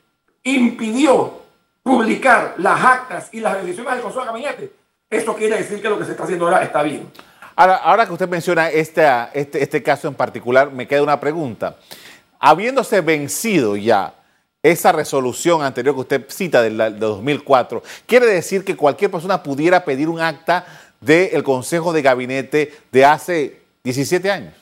impidió 0.43 1.41
publicar 1.83 2.55
las 2.59 2.85
actas 2.85 3.29
y 3.33 3.41
las 3.41 3.55
decisiones 3.63 3.95
del 3.95 4.03
Consejo 4.03 4.25
de 4.25 4.31
Gabinete, 4.31 4.73
esto 5.11 5.35
quiere 5.35 5.57
decir 5.57 5.81
que 5.83 5.89
lo 5.89 5.99
que 5.99 6.05
se 6.05 6.13
está 6.13 6.25
haciendo 6.25 6.47
ahora 6.47 6.63
está 6.63 6.83
bien. 6.83 7.11
Ahora, 7.55 7.77
ahora 7.77 8.07
que 8.07 8.13
usted 8.13 8.29
menciona 8.29 8.71
este, 8.71 9.07
este, 9.35 9.63
este 9.63 9.83
caso 9.83 10.09
en 10.09 10.15
particular, 10.15 10.71
me 10.71 10.87
queda 10.87 11.03
una 11.03 11.21
pregunta. 11.21 11.77
Habiéndose 12.45 13.01
vencido 13.03 13.77
ya 13.77 14.15
esa 14.65 14.91
resolución 14.91 15.63
anterior 15.63 15.95
que 15.95 16.01
usted 16.01 16.25
cita 16.29 16.61
de 16.61 16.71
2004, 16.91 17.85
¿quiere 18.05 18.27
decir 18.27 18.65
que 18.65 18.77
cualquier 18.77 19.13
persona 19.13 19.41
pudiera 19.45 19.85
pedir 19.85 20.09
un 20.09 20.21
acta 20.21 20.67
del 21.01 21.45
Consejo 21.45 21.93
de 21.93 22.03
Gabinete 22.03 22.75
de 22.91 23.05
hace 23.05 23.61
17 23.85 24.29
años? 24.29 24.55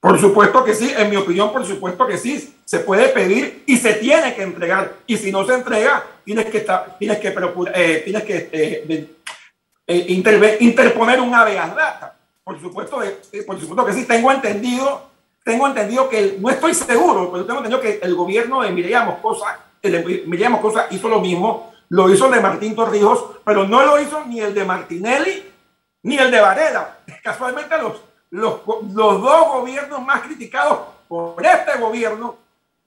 Por 0.00 0.20
supuesto 0.20 0.62
que 0.62 0.74
sí, 0.74 0.92
en 0.94 1.08
mi 1.08 1.16
opinión, 1.16 1.50
por 1.50 1.64
supuesto 1.64 2.06
que 2.06 2.18
sí, 2.18 2.54
se 2.66 2.80
puede 2.80 3.08
pedir 3.08 3.62
y 3.64 3.78
se 3.78 3.94
tiene 3.94 4.34
que 4.34 4.42
entregar. 4.42 4.96
Y 5.06 5.16
si 5.16 5.32
no 5.32 5.46
se 5.46 5.54
entrega, 5.54 6.04
tienes 6.26 6.44
que, 6.44 6.66
tienes 6.98 7.18
que, 7.20 7.34
eh, 7.74 8.02
tienes 8.04 8.22
que 8.22 8.50
eh, 8.52 9.08
eh, 9.86 10.56
interponer 10.60 11.22
un 11.22 11.34
habeas 11.34 11.74
data. 11.74 12.14
Por 12.44 12.60
supuesto, 12.60 13.00
por 13.46 13.58
supuesto 13.58 13.86
que 13.86 13.92
sí, 13.94 14.04
tengo 14.04 14.30
entendido, 14.30 15.08
tengo 15.44 15.66
entendido 15.66 16.08
que, 16.08 16.36
no 16.40 16.50
estoy 16.50 16.74
seguro, 16.74 17.30
pero 17.32 17.44
tengo 17.44 17.58
entendido 17.60 17.80
que 17.80 18.00
el 18.02 18.14
gobierno 18.14 18.62
de 18.62 18.70
Mireya 18.70 19.04
Moscosa, 19.04 19.58
el 19.82 20.26
Mireya 20.26 20.60
hizo 20.90 21.08
lo 21.08 21.20
mismo, 21.20 21.72
lo 21.88 22.10
hizo 22.10 22.26
el 22.26 22.32
de 22.32 22.40
Martín 22.40 22.76
Torrijos, 22.76 23.24
pero 23.44 23.66
no 23.66 23.82
lo 23.82 24.00
hizo 24.00 24.24
ni 24.26 24.40
el 24.40 24.54
de 24.54 24.64
Martinelli 24.64 25.44
ni 26.02 26.18
el 26.18 26.30
de 26.30 26.40
Varela. 26.40 26.98
Casualmente 27.22 27.76
los 27.78 28.08
los, 28.30 28.60
los 28.66 29.22
dos 29.22 29.48
gobiernos 29.48 30.02
más 30.02 30.22
criticados 30.22 30.80
por 31.08 31.44
este 31.44 31.78
gobierno 31.78 32.36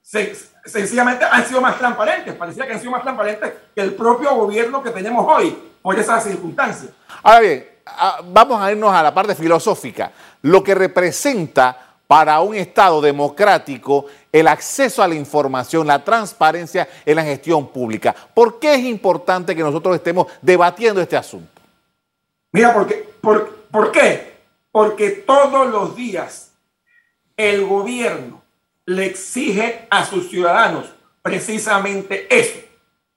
sencillamente 0.01 1.25
han 1.25 1.45
sido 1.45 1.61
más 1.61 1.77
transparentes. 1.77 2.33
Parecía 2.35 2.67
que 2.67 2.73
han 2.73 2.79
sido 2.79 2.91
más 2.91 3.01
transparentes 3.01 3.53
que 3.73 3.81
el 3.81 3.93
propio 3.93 4.35
gobierno 4.35 4.83
que 4.83 4.91
tenemos 4.91 5.25
hoy 5.27 5.57
por 5.81 5.97
esas 5.97 6.23
circunstancias. 6.23 6.91
Ahora 7.23 7.39
bien, 7.39 7.67
vamos 8.25 8.61
a 8.61 8.71
irnos 8.71 8.93
a 8.93 9.01
la 9.01 9.13
parte 9.13 9.35
filosófica. 9.35 10.11
Lo 10.43 10.63
que 10.63 10.75
representa 10.75 11.90
para 12.11 12.41
un 12.41 12.53
Estado 12.55 12.99
democrático 12.99 14.07
el 14.33 14.49
acceso 14.49 15.01
a 15.01 15.07
la 15.07 15.15
información, 15.15 15.87
la 15.87 16.03
transparencia 16.03 16.85
en 17.05 17.15
la 17.15 17.23
gestión 17.23 17.69
pública. 17.69 18.13
¿Por 18.33 18.59
qué 18.59 18.73
es 18.73 18.83
importante 18.83 19.55
que 19.55 19.63
nosotros 19.63 19.95
estemos 19.95 20.27
debatiendo 20.41 20.99
este 20.99 21.15
asunto? 21.15 21.61
Mira, 22.51 22.73
porque, 22.73 22.95
por, 23.21 23.49
¿por 23.71 23.93
qué? 23.93 24.33
Porque 24.73 25.11
todos 25.11 25.69
los 25.69 25.95
días 25.95 26.51
el 27.37 27.65
gobierno 27.65 28.41
le 28.87 29.05
exige 29.05 29.87
a 29.89 30.03
sus 30.05 30.29
ciudadanos 30.29 30.87
precisamente 31.21 32.27
eso, 32.29 32.59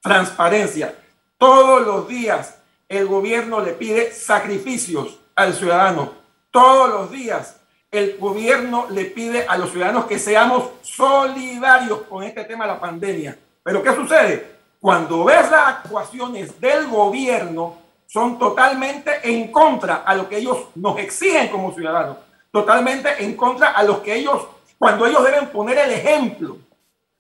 transparencia. 0.03 0.95
Todos 1.37 1.85
los 1.85 2.07
días 2.07 2.59
el 2.89 3.07
gobierno 3.07 3.59
le 3.59 3.73
pide 3.73 4.13
sacrificios 4.13 5.19
al 5.35 5.53
ciudadano. 5.53 6.13
Todos 6.53 6.91
los 6.91 7.11
días 7.11 7.57
el 7.99 8.19
gobierno 8.19 8.87
le 8.91 9.07
pide 9.07 9.47
a 9.47 9.57
los 9.57 9.71
ciudadanos 9.71 10.07
que 10.07 10.19
seamos 10.19 10.71
solidarios 10.83 12.03
con 12.03 12.23
este 12.23 12.45
tema 12.45 12.65
de 12.65 12.73
la 12.73 12.81
pandemia. 12.81 13.39
Pero 13.63 13.83
¿qué 13.83 13.95
sucede? 13.95 14.55
Cuando 14.81 15.25
ves 15.25 15.51
las 15.51 15.69
actuaciones 15.69 16.61
del 16.61 16.87
gobierno, 16.89 17.79
son 18.07 18.39
totalmente 18.39 19.11
en 19.25 19.51
contra 19.51 19.97
a 19.97 20.15
lo 20.15 20.29
que 20.29 20.37
ellos 20.39 20.69
nos 20.75 20.99
exigen 20.99 21.49
como 21.49 21.73
ciudadanos, 21.73 22.19
totalmente 22.53 23.25
en 23.25 23.35
contra 23.37 23.71
a 23.71 23.83
los 23.83 23.99
que 23.99 24.15
ellos, 24.15 24.47
cuando 24.79 25.07
ellos 25.07 25.25
deben 25.25 25.49
poner 25.49 25.79
el 25.79 25.91
ejemplo 25.91 26.59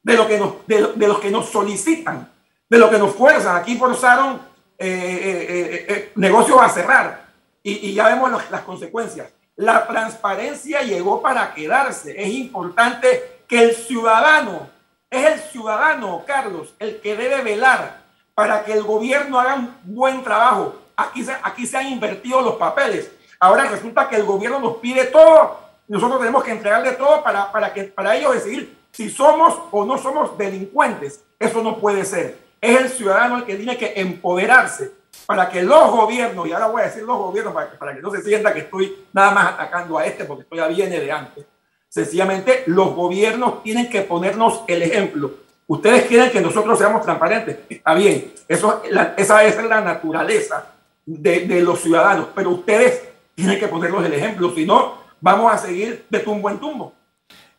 de 0.02 0.14
lo 0.14 0.28
que 0.28 0.38
nos, 0.38 0.66
de, 0.66 1.08
los 1.08 1.18
que 1.18 1.30
nos 1.30 1.48
solicitan, 1.48 2.30
de 2.68 2.78
lo 2.78 2.90
que 2.90 2.98
nos 2.98 3.14
fuerzan. 3.14 3.56
Aquí 3.56 3.76
forzaron 3.76 4.40
eh, 4.78 4.86
eh, 4.88 5.86
eh, 5.88 6.12
negocios 6.16 6.58
a 6.60 6.68
cerrar 6.68 7.24
y, 7.62 7.94
ya 7.94 8.08
vemos 8.08 8.30
las 8.50 8.60
consecuencias. 8.60 9.32
La 9.56 9.86
transparencia 9.86 10.82
llegó 10.82 11.22
para 11.22 11.54
quedarse. 11.54 12.20
Es 12.20 12.28
importante 12.28 13.42
que 13.46 13.62
el 13.62 13.76
ciudadano, 13.76 14.68
es 15.08 15.26
el 15.26 15.40
ciudadano, 15.40 16.24
Carlos, 16.26 16.74
el 16.80 17.00
que 17.00 17.16
debe 17.16 17.40
velar 17.42 18.02
para 18.34 18.64
que 18.64 18.72
el 18.72 18.82
gobierno 18.82 19.38
haga 19.38 19.54
un 19.54 19.74
buen 19.84 20.24
trabajo. 20.24 20.74
Aquí 20.96 21.24
se, 21.24 21.32
aquí 21.42 21.66
se 21.66 21.76
han 21.76 21.86
invertido 21.86 22.40
los 22.40 22.56
papeles. 22.56 23.10
Ahora 23.38 23.66
resulta 23.66 24.08
que 24.08 24.16
el 24.16 24.24
gobierno 24.24 24.58
nos 24.58 24.78
pide 24.78 25.04
todo. 25.04 25.60
Nosotros 25.86 26.18
tenemos 26.18 26.42
que 26.42 26.50
entregarle 26.50 26.92
todo 26.92 27.22
para, 27.22 27.52
para, 27.52 27.72
que, 27.72 27.84
para 27.84 28.16
ellos 28.16 28.34
decidir 28.34 28.76
si 28.90 29.08
somos 29.08 29.56
o 29.70 29.84
no 29.84 29.98
somos 29.98 30.36
delincuentes. 30.36 31.22
Eso 31.38 31.62
no 31.62 31.78
puede 31.78 32.04
ser. 32.04 32.38
Es 32.60 32.80
el 32.80 32.88
ciudadano 32.88 33.36
el 33.36 33.44
que 33.44 33.56
tiene 33.56 33.78
que 33.78 33.92
empoderarse 34.00 35.03
para 35.26 35.48
que 35.48 35.62
los 35.62 35.90
gobiernos, 35.90 36.46
y 36.46 36.52
ahora 36.52 36.66
voy 36.66 36.82
a 36.82 36.86
decir 36.86 37.02
los 37.02 37.16
gobiernos 37.16 37.54
para, 37.54 37.94
que 37.94 38.02
no 38.02 38.10
se 38.10 38.22
sienta 38.22 38.52
que 38.52 38.60
estoy 38.60 39.06
nada 39.12 39.30
más 39.30 39.54
atacando 39.54 39.98
a 39.98 40.06
este 40.06 40.24
porque 40.24 40.42
esto 40.42 40.56
ya 40.56 40.68
viene 40.68 41.00
de 41.00 41.12
antes. 41.12 41.44
Sencillamente 41.88 42.64
los 42.66 42.94
gobiernos 42.94 43.62
tienen 43.62 43.88
que 43.88 44.02
ponernos 44.02 44.62
el 44.66 44.82
ejemplo 44.82 45.44
Ustedes 45.66 46.04
quieren 46.04 46.30
que 46.30 46.40
nosotros 46.40 46.78
seamos 46.78 47.02
transparentes. 47.02 47.58
Está 47.68 47.94
bien, 47.94 48.32
eso, 48.46 48.82
esa 49.16 49.44
es 49.44 49.64
la 49.64 49.80
naturaleza 49.80 50.66
de, 51.06 51.60
los 51.62 51.80
ciudadanos, 51.80 52.28
pero 52.34 52.50
ustedes 52.50 53.02
tienen 53.34 53.58
que 53.58 53.68
ponerlos 53.68 54.04
el 54.04 54.12
ejemplo, 54.12 54.52
si 54.54 54.66
no, 54.66 54.98
vamos 55.20 55.52
a 55.52 55.58
seguir 55.58 56.04
de 56.10 56.18
tumbo 56.20 56.50
en 56.50 56.58
tumbo. 56.58 56.92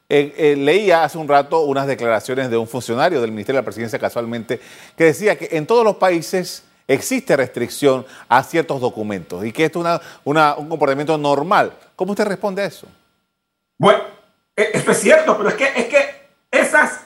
Eh, 0.08 0.34
eh, 0.38 0.56
leía 0.56 1.04
hace 1.04 1.18
un 1.18 1.28
rato 1.28 1.62
unas 1.62 1.88
declaraciones 1.88 2.52
de 2.52 2.58
un 2.58 2.68
funcionario 2.68 3.22
del 3.22 3.32
Ministerio 3.32 3.58
de 3.58 3.64
la 3.64 3.66
Presidencia 3.66 3.98
casualmente 3.98 4.62
que 4.96 5.06
decía 5.06 5.36
que 5.36 5.50
en 5.58 5.66
todos 5.66 5.84
los 5.84 5.96
países 5.96 6.64
existe 6.88 7.36
restricción 7.36 8.06
a 8.27 8.44
ciertos 8.44 8.82
documentos 8.82 9.46
y 9.46 9.51
que 9.51 9.65
esto 9.65 9.88
es 9.88 10.01
una, 10.24 10.56
un 10.56 10.70
comportamiento 10.70 11.18
normal. 11.18 11.74
¿Cómo 11.96 12.12
usted 12.12 12.25
responde 12.25 12.62
a 12.62 12.65
eso? 12.65 12.88
Bueno, 13.77 14.04
e, 14.56 14.70
esto 14.74 14.92
es 14.92 15.00
cierto, 15.00 15.38
pero 15.38 15.50
es 15.50 15.56
que, 15.56 15.65
es 15.65 15.86
que 15.86 16.30
esas, 16.51 17.01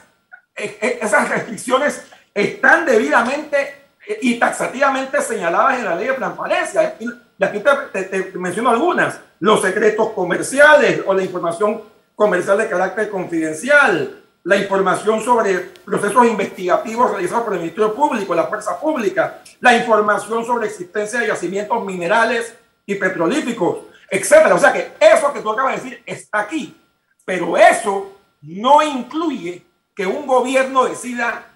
e, 0.56 0.78
e, 0.80 0.98
esas 1.02 1.28
restricciones 1.28 2.02
están 2.34 2.86
debidamente 2.86 3.80
y 4.20 4.38
taxativamente 4.38 5.20
señaladas 5.22 5.78
en 5.78 5.84
la 5.84 5.94
ley 5.94 6.08
de 6.08 6.14
transparencia. 6.14 6.96
Y 6.98 7.44
aquí 7.44 7.62
te, 7.92 8.32
menciono 8.34 8.70
algunas. 8.70 9.20
Los 9.40 9.62
secretos 9.62 10.10
comerciales 10.10 11.02
o 11.06 11.14
la 11.14 11.22
información 11.22 11.82
comercial 12.14 12.58
de 12.58 12.68
carácter 12.68 13.08
confidencial, 13.08 14.19
la 14.44 14.56
información 14.56 15.20
sobre 15.20 15.58
procesos 15.84 16.26
investigativos 16.26 17.10
realizados 17.10 17.44
por 17.44 17.54
el 17.54 17.60
Ministerio 17.60 17.94
Público, 17.94 18.34
la 18.34 18.46
fuerza 18.46 18.78
pública, 18.80 19.42
la 19.60 19.76
información 19.76 20.44
sobre 20.44 20.66
existencia 20.66 21.20
de 21.20 21.28
yacimientos 21.28 21.84
minerales 21.84 22.54
y 22.86 22.94
petrolíficos, 22.94 23.80
etcétera. 24.08 24.54
O 24.54 24.58
sea 24.58 24.72
que 24.72 24.92
eso 24.98 25.32
que 25.32 25.40
tú 25.40 25.50
acabas 25.50 25.76
de 25.76 25.82
decir 25.82 26.02
está 26.06 26.40
aquí, 26.40 26.80
pero 27.24 27.56
eso 27.56 28.18
no 28.42 28.82
incluye 28.82 29.64
que 29.94 30.06
un 30.06 30.26
gobierno 30.26 30.84
decida 30.84 31.46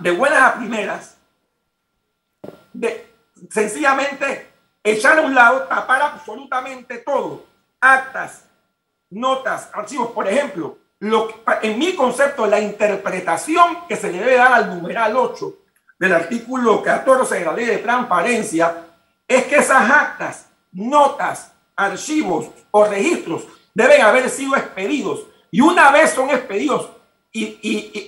de 0.00 0.10
buenas 0.10 0.42
a 0.42 0.54
primeras 0.54 1.16
de 2.72 3.06
sencillamente 3.48 4.48
echar 4.82 5.18
a 5.18 5.22
un 5.22 5.34
lado, 5.34 5.62
tapar 5.62 6.02
absolutamente 6.02 6.98
todo, 6.98 7.46
actas, 7.80 8.44
notas, 9.10 9.70
archivos, 9.72 10.10
por 10.10 10.26
ejemplo, 10.26 10.78
lo 11.04 11.28
en 11.60 11.78
mi 11.78 11.94
concepto, 11.94 12.46
la 12.46 12.60
interpretación 12.60 13.86
que 13.86 13.96
se 13.96 14.10
le 14.10 14.18
debe 14.18 14.36
dar 14.36 14.54
al 14.54 14.74
numeral 14.74 15.14
8 15.16 15.54
del 15.98 16.14
artículo 16.14 16.82
14 16.82 17.40
de 17.40 17.44
la 17.44 17.52
ley 17.52 17.66
de 17.66 17.78
transparencia 17.78 18.86
es 19.28 19.44
que 19.44 19.56
esas 19.56 19.90
actas, 19.90 20.46
notas, 20.72 21.52
archivos 21.76 22.46
o 22.70 22.84
registros 22.86 23.44
deben 23.74 24.00
haber 24.00 24.30
sido 24.30 24.56
expedidos. 24.56 25.26
Y 25.50 25.60
una 25.60 25.90
vez 25.90 26.10
son 26.10 26.30
expedidos 26.30 26.88
y, 27.30 27.58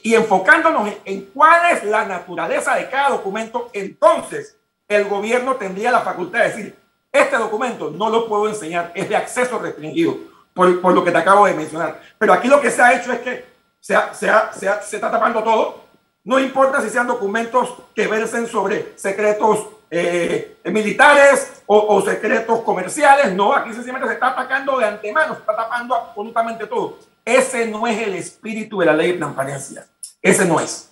y, 0.02 0.14
enfocándonos 0.14 0.90
en, 1.04 1.26
cuál 1.26 1.72
es 1.72 1.84
la 1.84 2.06
naturaleza 2.06 2.76
de 2.76 2.88
cada 2.88 3.10
documento, 3.10 3.68
entonces 3.74 4.56
el 4.88 5.04
gobierno 5.04 5.56
tendría 5.56 5.90
la 5.90 6.00
facultad 6.00 6.40
de 6.40 6.48
decir, 6.48 6.78
este 7.12 7.36
documento 7.36 7.90
no 7.90 8.08
lo 8.08 8.26
puedo 8.26 8.48
enseñar, 8.48 8.92
es 8.94 9.08
de 9.08 9.16
acceso 9.16 9.58
restringido, 9.58 10.16
por, 10.56 10.80
por 10.80 10.94
lo 10.94 11.04
que 11.04 11.12
te 11.12 11.18
acabo 11.18 11.46
de 11.46 11.52
mencionar. 11.52 12.00
Pero 12.18 12.32
aquí 12.32 12.48
lo 12.48 12.60
que 12.60 12.70
se 12.70 12.82
ha 12.82 12.94
hecho 12.94 13.12
es 13.12 13.20
que 13.20 13.44
se, 13.78 13.94
se, 14.14 14.28
se, 14.58 14.96
está 14.96 15.10
tapando 15.10 15.44
todo, 15.44 15.84
no 16.25 16.40
importa 16.40 16.80
si 16.80 16.88
sean 16.88 17.06
documentos 17.06 17.75
que 17.94 18.08
versen 18.08 18.48
sobre 18.48 18.94
secretos 18.96 19.66
eh, 19.90 20.56
militares 20.64 21.62
o, 21.66 21.78
o, 21.78 22.02
secretos 22.02 22.60
comerciales, 22.62 23.32
no, 23.34 23.52
aquí 23.54 23.72
sencillamente 23.72 24.08
se 24.08 24.14
está 24.14 24.28
atacando 24.28 24.78
de 24.78 24.86
antemano, 24.86 25.34
se 25.34 25.40
está 25.40 25.54
tapando 25.54 25.94
absolutamente 25.94 26.66
todo. 26.66 26.98
Ese 27.25 27.66
no 27.66 27.86
es 27.86 27.98
el 28.00 28.14
espíritu 28.14 28.78
de 28.78 28.86
la 28.86 28.94
ley 28.94 29.12
de 29.12 29.18
transparencia. 29.18 29.86
Ese 30.22 30.44
no 30.46 30.58
es. 30.58 30.90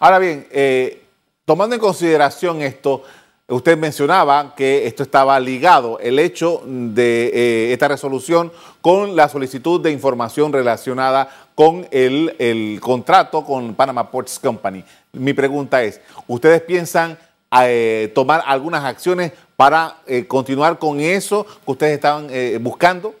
Ahora 0.00 0.18
bien, 0.18 0.46
eh, 0.50 1.06
tomando 1.44 1.76
en 1.76 1.80
consideración 1.80 2.62
esto, 2.62 3.04
usted 3.48 3.76
mencionaba 3.76 4.54
que 4.54 4.86
esto 4.86 5.02
estaba 5.02 5.38
ligado, 5.38 5.98
el 6.00 6.18
hecho 6.18 6.62
de 6.66 7.26
eh, 7.26 7.72
esta 7.72 7.88
resolución, 7.88 8.52
con 8.80 9.16
la 9.16 9.28
solicitud 9.28 9.80
de 9.80 9.90
información 9.90 10.52
relacionada 10.52 11.28
con 11.54 11.86
el, 11.90 12.34
el, 12.38 12.80
contrato 12.80 13.44
con 13.44 13.74
Panama 13.74 14.10
Ports 14.10 14.38
Company. 14.38 14.84
Mi 15.12 15.32
pregunta 15.32 15.82
es, 15.82 16.00
¿ustedes 16.26 16.62
piensan 16.62 17.18
eh, 17.62 18.10
tomar 18.14 18.42
algunas 18.46 18.84
acciones 18.84 19.32
para 19.56 19.98
continuar 20.26 20.78
con 20.78 21.00
eso 21.00 21.44
que 21.44 21.70
ustedes 21.70 21.94
estaban 21.94 22.28
buscando? 22.60 23.14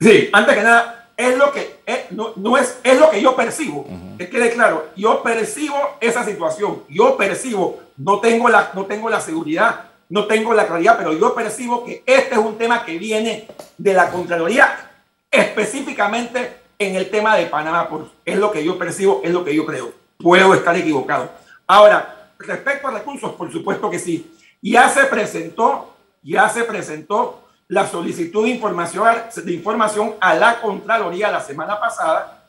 Sí, 0.00 0.28
antes 0.32 0.56
que 0.56 0.62
nada, 0.62 1.01
es 1.22 1.38
lo 1.38 1.52
que 1.52 1.80
es, 1.86 2.10
no, 2.10 2.56
es, 2.56 2.78
es 2.82 2.98
lo 2.98 3.10
que 3.10 3.22
yo 3.22 3.36
percibo. 3.36 3.86
Que 4.18 4.28
quede 4.28 4.52
claro, 4.52 4.88
yo 4.96 5.22
percibo 5.22 5.76
esa 6.00 6.24
situación. 6.24 6.82
Yo 6.88 7.16
percibo, 7.16 7.80
no 7.96 8.20
tengo, 8.20 8.48
la, 8.48 8.70
no 8.74 8.86
tengo 8.86 9.08
la 9.08 9.20
seguridad, 9.20 9.90
no 10.08 10.26
tengo 10.26 10.52
la 10.52 10.66
claridad, 10.66 10.96
pero 10.98 11.12
yo 11.12 11.34
percibo 11.34 11.84
que 11.84 12.02
este 12.06 12.34
es 12.34 12.38
un 12.40 12.58
tema 12.58 12.84
que 12.84 12.98
viene 12.98 13.48
de 13.78 13.94
la 13.94 14.10
Contraloría 14.10 14.90
específicamente 15.30 16.60
en 16.78 16.96
el 16.96 17.10
tema 17.10 17.36
de 17.36 17.46
Panamá. 17.46 17.88
Es 18.24 18.36
lo 18.36 18.50
que 18.50 18.64
yo 18.64 18.78
percibo, 18.78 19.20
es 19.24 19.30
lo 19.30 19.44
que 19.44 19.54
yo 19.54 19.64
creo. 19.64 19.92
Puedo 20.18 20.54
estar 20.54 20.76
equivocado. 20.76 21.30
Ahora, 21.66 22.30
respecto 22.38 22.88
a 22.88 22.90
recursos, 22.90 23.32
por 23.32 23.50
supuesto 23.50 23.88
que 23.88 23.98
sí. 23.98 24.32
Ya 24.60 24.88
se 24.88 25.04
presentó, 25.04 25.94
ya 26.22 26.48
se 26.48 26.64
presentó 26.64 27.42
la 27.68 27.86
solicitud 27.86 28.44
de 28.44 28.50
información, 28.50 29.08
de 29.34 29.52
información 29.52 30.14
a 30.20 30.34
la 30.34 30.60
Contraloría 30.60 31.30
la 31.30 31.40
semana 31.40 31.78
pasada, 31.80 32.44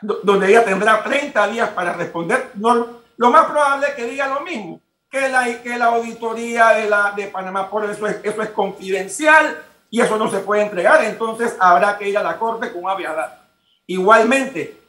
donde 0.00 0.48
ella 0.48 0.64
tendrá 0.64 1.02
30 1.02 1.48
días 1.48 1.70
para 1.70 1.92
responder. 1.94 2.50
lo 2.54 3.30
más 3.30 3.46
probable 3.46 3.88
es 3.88 3.94
que 3.94 4.04
diga 4.04 4.28
lo 4.28 4.40
mismo, 4.40 4.80
que 5.10 5.28
la, 5.28 5.60
que 5.60 5.76
la 5.76 5.86
auditoría 5.86 6.68
de, 6.70 6.88
la, 6.88 7.12
de 7.16 7.26
Panamá, 7.26 7.68
por 7.68 7.84
eso 7.84 8.06
es, 8.06 8.20
eso 8.22 8.42
es 8.42 8.50
confidencial 8.50 9.60
y 9.90 10.00
eso 10.00 10.16
no 10.16 10.30
se 10.30 10.38
puede 10.38 10.62
entregar, 10.62 11.04
entonces 11.04 11.56
habrá 11.58 11.98
que 11.98 12.08
ir 12.08 12.16
a 12.16 12.22
la 12.22 12.38
Corte 12.38 12.72
con 12.72 12.88
habeas 12.88 13.32
Igualmente, 13.86 14.80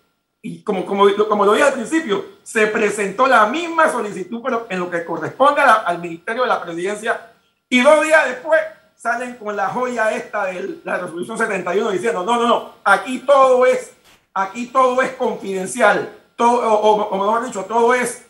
y 0.44 0.64
como, 0.64 0.86
como, 0.86 1.08
como 1.28 1.46
lo 1.46 1.54
dije 1.54 1.66
al 1.68 1.74
principio, 1.74 2.24
se 2.44 2.68
presentó 2.68 3.26
la 3.26 3.48
misma 3.48 3.92
solicitud, 3.92 4.42
pero 4.44 4.68
en 4.70 4.80
lo 4.80 4.92
que 4.92 5.04
corresponde 5.04 5.62
al 5.62 5.98
Ministerio 5.98 6.44
de 6.44 6.50
la 6.50 6.62
Presidencia, 6.62 7.32
y 7.68 7.82
dos 7.82 8.04
días 8.04 8.28
después 8.28 8.60
salen 9.02 9.34
con 9.34 9.56
la 9.56 9.70
joya 9.70 10.12
esta 10.12 10.46
de 10.46 10.80
la 10.84 11.00
resolución 11.00 11.36
71 11.36 11.90
diciendo, 11.90 12.24
no, 12.24 12.38
no, 12.38 12.48
no, 12.48 12.74
aquí 12.84 13.18
todo 13.26 13.66
es, 13.66 13.94
aquí 14.32 14.68
todo 14.68 15.02
es 15.02 15.14
confidencial, 15.14 16.14
todo, 16.36 16.62
o, 16.62 17.18
mejor 17.18 17.44
dicho, 17.44 17.66
todo 17.66 17.96
es 17.96 18.28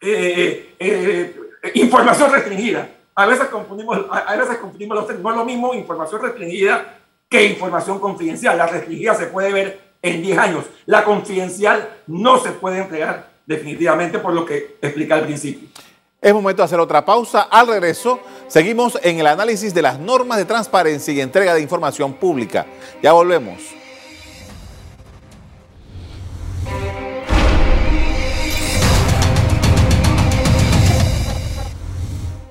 eh, 0.00 0.74
eh, 0.80 1.36
eh, 1.62 1.72
información 1.74 2.32
restringida. 2.32 2.88
A 3.14 3.26
veces 3.26 3.46
confundimos, 3.46 4.04
a 4.10 4.34
veces 4.34 4.58
confundimos 4.58 4.96
los 4.96 5.20
No 5.20 5.30
es 5.30 5.36
lo 5.36 5.44
mismo 5.44 5.72
información 5.72 6.20
restringida 6.22 6.98
que 7.28 7.44
información 7.44 8.00
confidencial. 8.00 8.58
La 8.58 8.66
restringida 8.66 9.14
se 9.14 9.26
puede 9.26 9.52
ver 9.52 9.80
en 10.02 10.20
10 10.20 10.38
años. 10.38 10.64
La 10.86 11.04
confidencial 11.04 12.00
no 12.08 12.38
se 12.38 12.50
puede 12.50 12.78
entregar 12.78 13.30
definitivamente 13.46 14.18
por 14.18 14.32
lo 14.34 14.44
que 14.44 14.76
explica 14.82 15.14
al 15.14 15.22
principio. 15.22 15.68
Es 16.20 16.32
momento 16.32 16.62
de 16.62 16.64
hacer 16.64 16.80
otra 16.80 17.04
pausa. 17.04 17.42
Al 17.42 17.68
regreso, 17.68 18.18
seguimos 18.48 18.98
en 19.02 19.20
el 19.20 19.26
análisis 19.26 19.74
de 19.74 19.82
las 19.82 19.98
normas 19.98 20.38
de 20.38 20.44
transparencia 20.44 21.12
y 21.12 21.20
entrega 21.20 21.54
de 21.54 21.60
información 21.60 22.14
pública. 22.14 22.66
Ya 23.02 23.12
volvemos. 23.12 23.60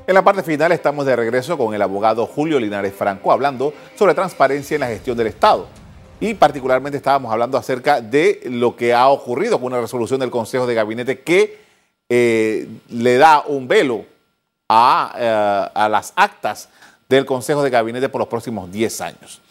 En 0.06 0.16
la 0.16 0.24
parte 0.24 0.44
final 0.44 0.74
estamos 0.74 1.06
de 1.06 1.16
regreso 1.16 1.58
con 1.58 1.74
el 1.74 1.82
abogado 1.82 2.26
Julio 2.26 2.60
Linares 2.60 2.94
Franco 2.94 3.32
hablando 3.32 3.74
sobre 3.96 4.14
transparencia 4.14 4.76
en 4.76 4.82
la 4.82 4.88
gestión 4.88 5.18
del 5.18 5.28
Estado. 5.28 5.68
Y 6.20 6.34
particularmente 6.34 6.98
estábamos 6.98 7.32
hablando 7.32 7.58
acerca 7.58 8.02
de 8.02 8.42
lo 8.46 8.76
que 8.76 8.94
ha 8.94 9.08
ocurrido 9.08 9.60
con 9.60 9.68
una 9.68 9.82
resolución 9.82 10.20
del 10.20 10.30
Consejo 10.30 10.68
de 10.68 10.76
Gabinete 10.76 11.22
que 11.22 11.58
eh, 12.10 12.68
le 12.90 13.18
da 13.18 13.44
un 13.48 13.68
velo 13.68 14.06
a, 14.70 15.14
eh, 15.18 15.72
a, 15.74 15.90
las 15.90 16.14
actas 16.16 16.70
del 17.10 17.26
Consejo 17.26 17.64
de 17.64 17.70
Gabinete 17.70 18.10
por 18.10 18.20
los 18.20 18.28
próximos 18.28 18.72
10 18.72 19.02
años. 19.02 19.42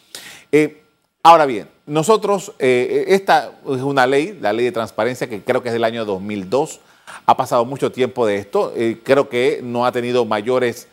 Eh, 0.51 0.83
ahora 1.21 1.45
bien, 1.45 1.69
nosotros, 1.85 2.53
esta 2.59 3.51
es 3.65 3.81
una 3.81 4.07
ley, 4.07 4.37
la 4.41 4.53
ley 4.53 4.65
de 4.65 4.71
transparencia, 4.71 5.27
que 5.27 5.41
creo 5.41 5.61
que 5.61 5.69
es 5.69 5.73
del 5.73 5.83
año 5.83 6.05
2002. 6.05 6.79
Ha 7.25 7.37
pasado 7.37 7.65
mucho 7.65 7.91
tiempo 7.91 8.25
de 8.25 8.37
esto. 8.37 8.73
creo 9.03 9.27
que 9.27 9.59
no 9.61 9.85
ha 9.85 9.91
tenido 9.91 10.23
mayores 10.25 10.87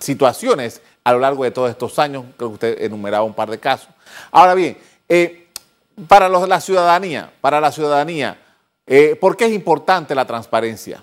situaciones 0.00 0.80
a 1.04 1.12
lo 1.12 1.18
largo 1.18 1.44
de 1.44 1.50
todos 1.50 1.70
estos 1.70 1.98
años. 1.98 2.24
Creo 2.36 2.48
que 2.50 2.54
usted 2.54 2.82
enumeraba 2.82 3.24
un 3.24 3.34
par 3.34 3.50
de 3.50 3.58
casos. 3.58 3.88
Ahora 4.30 4.54
bien, 4.54 4.78
para 6.08 6.28
la 6.28 6.60
ciudadanía, 6.60 7.30
para 7.42 7.60
la 7.60 7.70
ciudadanía, 7.70 8.38
eh, 8.92 9.14
¿Por 9.14 9.36
qué 9.36 9.44
es 9.44 9.52
importante 9.52 10.16
la 10.16 10.24
transparencia? 10.24 11.00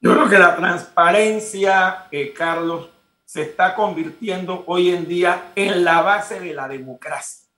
Yo 0.00 0.14
creo 0.14 0.28
que 0.28 0.38
la 0.38 0.54
transparencia, 0.54 2.06
eh, 2.12 2.32
Carlos, 2.32 2.88
se 3.24 3.42
está 3.42 3.74
convirtiendo 3.74 4.62
hoy 4.66 4.90
en 4.90 5.08
día 5.08 5.50
en 5.56 5.84
la 5.84 6.02
base 6.02 6.38
de 6.38 6.54
la 6.54 6.68
democracia, 6.68 7.48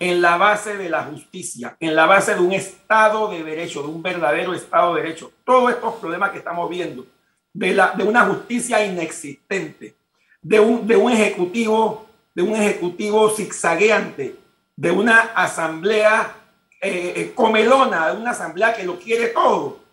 en 0.00 0.22
la 0.22 0.38
base 0.38 0.78
de 0.78 0.88
la 0.88 1.04
justicia, 1.04 1.76
en 1.78 1.94
la 1.94 2.06
base 2.06 2.34
de 2.34 2.40
un 2.40 2.52
Estado 2.52 3.28
de 3.28 3.44
Derecho, 3.44 3.82
de 3.82 3.88
un 3.88 4.02
verdadero 4.02 4.54
Estado 4.54 4.94
de 4.94 5.02
Derecho. 5.02 5.30
Todos 5.44 5.72
estos 5.72 5.96
problemas 5.96 6.30
que 6.30 6.38
estamos 6.38 6.70
viendo, 6.70 7.06
de, 7.52 7.74
la, 7.74 7.90
de 7.90 8.02
una 8.02 8.24
justicia 8.24 8.84
inexistente, 8.84 9.94
de 10.40 10.60
un, 10.60 10.86
de 10.86 10.96
un 10.96 11.12
ejecutivo, 11.12 12.06
de 12.34 12.42
un 12.42 12.56
ejecutivo 12.56 13.28
zigzagueante, 13.28 14.36
de 14.74 14.90
una 14.90 15.20
asamblea 15.34 16.34
eh, 16.80 17.12
eh, 17.16 17.32
comelona 17.34 18.10
de 18.10 18.16
una 18.20 18.32
asamblea 18.32 18.74
que 18.74 18.84
lo 18.84 18.98
quiere 18.98 19.28
todo. 19.28 19.83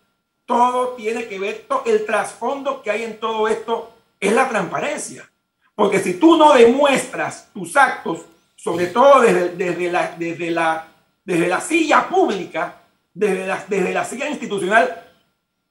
Todo 0.51 0.89
tiene 0.89 1.27
que 1.27 1.39
ver, 1.39 1.65
el 1.85 2.05
trasfondo 2.05 2.81
que 2.81 2.91
hay 2.91 3.03
en 3.03 3.19
todo 3.19 3.47
esto 3.47 3.93
es 4.19 4.33
la 4.33 4.49
transparencia. 4.49 5.29
Porque 5.73 5.99
si 5.99 6.15
tú 6.15 6.35
no 6.35 6.53
demuestras 6.53 7.49
tus 7.53 7.77
actos 7.77 8.25
sobre 8.61 8.87
todo 8.87 9.21
desde, 9.21 9.55
desde, 9.55 9.91
la, 9.91 10.15
desde, 10.19 10.51
la, 10.51 10.87
desde 11.25 11.47
la 11.47 11.61
silla 11.61 12.07
pública, 12.07 12.81
desde 13.11 13.47
la, 13.47 13.65
desde 13.67 13.91
la 13.91 14.05
silla 14.05 14.29
institucional, 14.29 15.03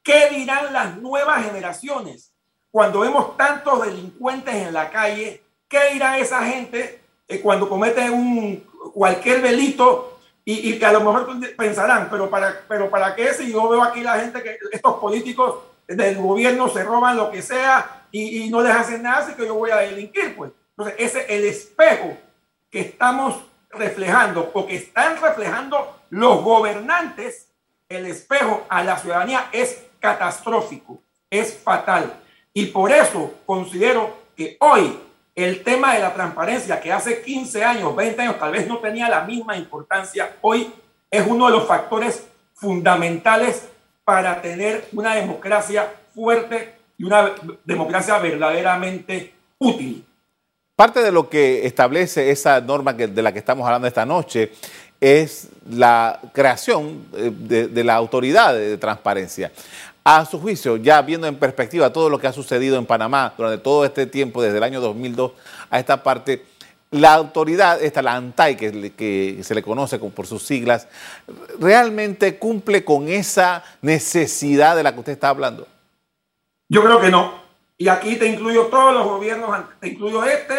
¿qué 0.02 0.30
dirán 0.30 0.72
las 0.72 0.96
nuevas 0.96 1.44
generaciones 1.44 2.32
cuando 2.70 3.00
vemos 3.00 3.36
tantos 3.36 3.86
delincuentes 3.86 4.54
en 4.54 4.72
la 4.72 4.90
calle? 4.90 5.42
¿Qué 5.68 5.92
dirá 5.92 6.18
esa 6.18 6.42
gente 6.44 7.00
eh, 7.28 7.40
cuando 7.40 7.68
cometen 7.68 8.12
un, 8.12 8.56
cualquier 8.92 9.40
delito 9.40 10.09
y, 10.52 10.78
que 10.78 10.86
a 10.86 10.92
lo 10.92 11.00
mejor 11.00 11.28
pensarán, 11.56 12.08
pero 12.10 12.28
para, 12.30 12.62
pero 12.66 12.88
para 12.88 13.14
qué 13.14 13.32
si 13.34 13.52
yo 13.52 13.68
veo 13.68 13.82
aquí 13.82 14.00
la 14.00 14.18
gente 14.18 14.42
que 14.42 14.58
estos 14.72 14.94
políticos 14.94 15.56
del 15.86 16.16
gobierno 16.16 16.68
se 16.68 16.82
roban 16.82 17.16
lo 17.16 17.30
que 17.30 17.42
sea 17.42 18.06
y, 18.10 18.44
y 18.44 18.50
no 18.50 18.62
les 18.62 18.74
hacen 18.74 19.02
nada, 19.02 19.18
así 19.18 19.34
que 19.34 19.46
yo 19.46 19.54
voy 19.54 19.70
a 19.70 19.76
delinquir, 19.76 20.36
pues. 20.36 20.52
Entonces, 20.70 20.94
ese 20.98 21.36
el 21.36 21.44
espejo 21.44 22.16
que 22.70 22.80
estamos 22.80 23.38
reflejando 23.70 24.50
o 24.52 24.66
que 24.66 24.76
están 24.76 25.20
reflejando 25.20 26.00
los 26.10 26.42
gobernantes, 26.42 27.48
el 27.88 28.06
espejo 28.06 28.64
a 28.68 28.82
la 28.82 28.96
ciudadanía 28.98 29.48
es 29.52 29.82
catastrófico, 29.98 31.00
es 31.28 31.58
fatal. 31.58 32.14
Y 32.52 32.66
por 32.66 32.90
eso 32.90 33.34
considero 33.46 34.16
que 34.36 34.56
hoy 34.60 34.98
el 35.42 35.62
tema 35.62 35.94
de 35.94 36.00
la 36.00 36.12
transparencia, 36.12 36.80
que 36.80 36.92
hace 36.92 37.22
15 37.22 37.64
años, 37.64 37.94
20 37.94 38.22
años 38.22 38.38
tal 38.38 38.52
vez 38.52 38.66
no 38.66 38.78
tenía 38.78 39.08
la 39.08 39.22
misma 39.22 39.56
importancia, 39.56 40.36
hoy 40.40 40.72
es 41.10 41.26
uno 41.26 41.46
de 41.46 41.52
los 41.52 41.66
factores 41.66 42.24
fundamentales 42.54 43.68
para 44.04 44.40
tener 44.42 44.88
una 44.92 45.14
democracia 45.14 45.88
fuerte 46.14 46.74
y 46.98 47.04
una 47.04 47.32
democracia 47.64 48.18
verdaderamente 48.18 49.34
útil. 49.58 50.04
Parte 50.76 51.02
de 51.02 51.12
lo 51.12 51.28
que 51.28 51.66
establece 51.66 52.30
esa 52.30 52.60
norma 52.60 52.92
de 52.92 53.22
la 53.22 53.32
que 53.32 53.38
estamos 53.38 53.66
hablando 53.66 53.86
esta 53.86 54.06
noche 54.06 54.52
es 55.00 55.48
la 55.68 56.20
creación 56.32 57.06
eh, 57.14 57.32
de, 57.70 57.84
la 57.84 57.94
autoridad 57.94 58.54
de 58.54 58.76
transparencia. 58.76 59.50
A 60.02 60.24
su 60.24 60.40
juicio, 60.40 60.76
ya 60.76 61.02
viendo 61.02 61.26
en 61.26 61.36
perspectiva 61.36 61.92
todo 61.92 62.08
lo 62.08 62.18
que 62.18 62.26
ha 62.26 62.32
sucedido 62.32 62.78
en 62.78 62.86
Panamá 62.86 63.34
durante 63.36 63.58
todo 63.58 63.84
este 63.84 64.06
tiempo, 64.06 64.42
desde 64.42 64.56
el 64.56 64.62
año 64.62 64.80
2002 64.80 65.32
a 65.68 65.78
esta 65.78 66.02
parte, 66.02 66.44
la 66.90 67.14
autoridad, 67.14 67.82
esta, 67.82 68.02
la 68.02 68.16
ANTAI, 68.16 68.56
que, 68.56 69.40
se 69.42 69.54
le 69.54 69.62
conoce 69.62 69.98
por 69.98 70.26
sus 70.26 70.42
siglas, 70.42 70.88
¿realmente 71.60 72.38
cumple 72.38 72.84
con 72.84 73.08
esa 73.08 73.62
necesidad 73.82 74.74
de 74.74 74.82
la 74.82 74.92
que 74.92 74.98
usted 75.00 75.12
está 75.12 75.28
hablando? 75.28 75.68
Yo 76.68 76.82
creo 76.82 77.00
que 77.00 77.10
no. 77.10 77.40
Y 77.78 77.88
aquí 77.88 78.16
te 78.16 78.26
incluyo 78.26 78.66
todos 78.66 78.92
los 78.92 79.04
gobiernos, 79.04 79.50
te 79.80 79.88
incluyo 79.88 80.24
este, 80.24 80.54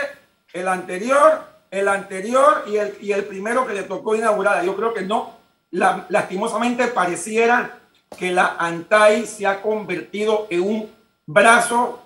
el 0.53 0.67
anterior, 0.67 1.43
el 1.69 1.87
anterior 1.87 2.63
y 2.67 2.77
el, 2.77 2.97
y 3.01 3.11
el 3.11 3.25
primero 3.25 3.67
que 3.67 3.73
le 3.73 3.83
tocó 3.83 4.15
inaugurar. 4.15 4.63
Yo 4.63 4.75
creo 4.75 4.93
que 4.93 5.01
no. 5.01 5.37
lastimosamente 5.71 6.87
pareciera 6.87 7.80
que 8.17 8.31
la 8.31 8.55
ANTAI 8.59 9.25
se 9.25 9.47
ha 9.47 9.61
convertido 9.61 10.47
en 10.49 10.61
un 10.61 10.91
brazo, 11.25 12.01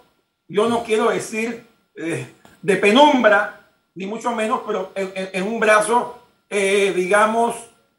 yo 0.47 0.69
no 0.69 0.83
quiero 0.83 1.09
decir 1.09 1.65
eh, 1.95 2.27
de 2.61 2.75
penumbra, 2.77 3.61
ni 3.95 4.05
mucho 4.05 4.31
menos, 4.33 4.61
pero 4.65 4.91
en, 4.95 5.43
un 5.47 5.59
brazo, 5.59 6.19
eh, 6.49 6.93
digamos, 6.95 7.55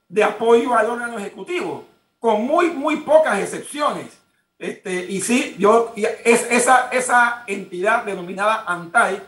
de 0.09 0.23
apoyo 0.23 0.75
al 0.75 0.91
órgano 0.91 1.19
ejecutivo, 1.19 1.85
con 2.19 2.43
muy, 2.47 2.71
muy 2.71 2.97
pocas 2.97 3.39
excepciones. 3.41 4.19
Este, 4.59 5.05
y 5.11 5.21
sí, 5.21 5.57
yo, 5.59 5.93
es, 5.97 6.47
esa, 6.51 6.89
esa 6.91 7.45
entidad 7.47 8.05
denominada 8.05 8.65
ANTAI, 8.67 9.21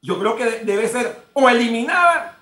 yo 0.00 0.18
creo 0.18 0.36
que 0.36 0.64
debe 0.64 0.88
ser 0.88 1.24
o 1.32 1.48
eliminada 1.48 2.38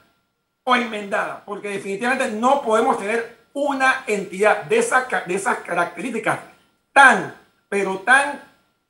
o 0.64 0.76
enmendada, 0.76 1.42
porque 1.44 1.68
definitivamente 1.68 2.30
no 2.30 2.62
podemos 2.62 2.98
tener 2.98 3.39
una 3.52 4.04
entidad 4.06 4.64
de, 4.64 4.78
esa, 4.78 5.06
de 5.26 5.34
esas 5.34 5.58
características 5.58 6.38
tan, 6.92 7.34
pero 7.68 7.98
tan 7.98 8.40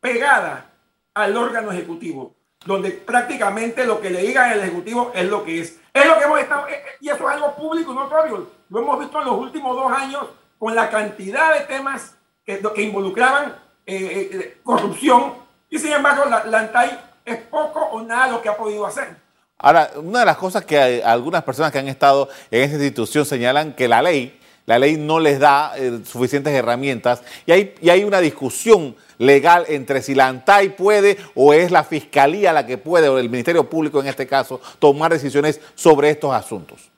pegada 0.00 0.66
al 1.14 1.36
órgano 1.36 1.72
ejecutivo, 1.72 2.34
donde 2.64 2.90
prácticamente 2.90 3.84
lo 3.84 4.00
que 4.00 4.10
le 4.10 4.22
diga 4.22 4.52
el 4.52 4.60
ejecutivo 4.60 5.12
es 5.14 5.28
lo 5.28 5.44
que 5.44 5.60
es. 5.60 5.78
Es 5.92 6.06
lo 6.06 6.18
que 6.18 6.24
hemos 6.24 6.40
estado, 6.40 6.68
eh, 6.68 6.74
eh, 6.74 6.84
y 7.00 7.08
eso 7.08 7.28
es 7.28 7.34
algo 7.34 7.54
público, 7.56 7.92
notorio. 7.92 8.50
Lo 8.68 8.80
hemos 8.80 9.00
visto 9.00 9.18
en 9.18 9.26
los 9.26 9.36
últimos 9.36 9.76
dos 9.76 9.90
años 9.92 10.26
con 10.58 10.74
la 10.74 10.88
cantidad 10.88 11.54
de 11.54 11.60
temas 11.60 12.14
que, 12.44 12.60
que 12.74 12.82
involucraban 12.82 13.56
eh, 13.86 14.60
corrupción, 14.62 15.34
y 15.68 15.78
sin 15.78 15.92
embargo 15.92 16.26
la, 16.26 16.44
la 16.44 16.60
ANTAI 16.60 17.00
es 17.24 17.38
poco 17.38 17.80
o 17.80 18.02
nada 18.02 18.28
lo 18.28 18.42
que 18.42 18.48
ha 18.48 18.56
podido 18.56 18.86
hacer. 18.86 19.16
Ahora, 19.58 19.90
una 19.96 20.20
de 20.20 20.24
las 20.24 20.38
cosas 20.38 20.64
que 20.64 21.02
algunas 21.04 21.42
personas 21.42 21.70
que 21.70 21.78
han 21.78 21.88
estado 21.88 22.28
en 22.50 22.62
esta 22.62 22.76
institución 22.76 23.26
señalan 23.26 23.74
que 23.74 23.88
la 23.88 24.00
ley, 24.00 24.39
la 24.70 24.78
ley 24.78 24.96
no 24.96 25.18
les 25.18 25.40
da 25.40 25.72
eh, 25.76 25.98
suficientes 26.04 26.54
herramientas 26.54 27.24
y 27.44 27.50
hay, 27.50 27.74
y 27.80 27.90
hay 27.90 28.04
una 28.04 28.20
discusión 28.20 28.94
legal 29.18 29.64
entre 29.66 30.00
si 30.00 30.14
la 30.14 30.28
ANTAI 30.28 30.76
puede 30.76 31.18
o 31.34 31.52
es 31.52 31.72
la 31.72 31.82
Fiscalía 31.82 32.52
la 32.52 32.64
que 32.64 32.78
puede, 32.78 33.08
o 33.08 33.18
el 33.18 33.28
Ministerio 33.28 33.68
Público 33.68 33.98
en 33.98 34.06
este 34.06 34.28
caso, 34.28 34.60
tomar 34.78 35.10
decisiones 35.10 35.60
sobre 35.74 36.10
estos 36.10 36.32
asuntos. 36.32 36.88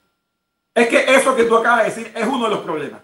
Es 0.74 0.86
que 0.86 0.98
eso 1.14 1.34
que 1.34 1.44
tú 1.44 1.56
acabas 1.56 1.84
de 1.84 1.90
decir 1.90 2.12
es 2.14 2.26
uno 2.26 2.44
de 2.44 2.50
los 2.50 2.60
problemas. 2.60 3.00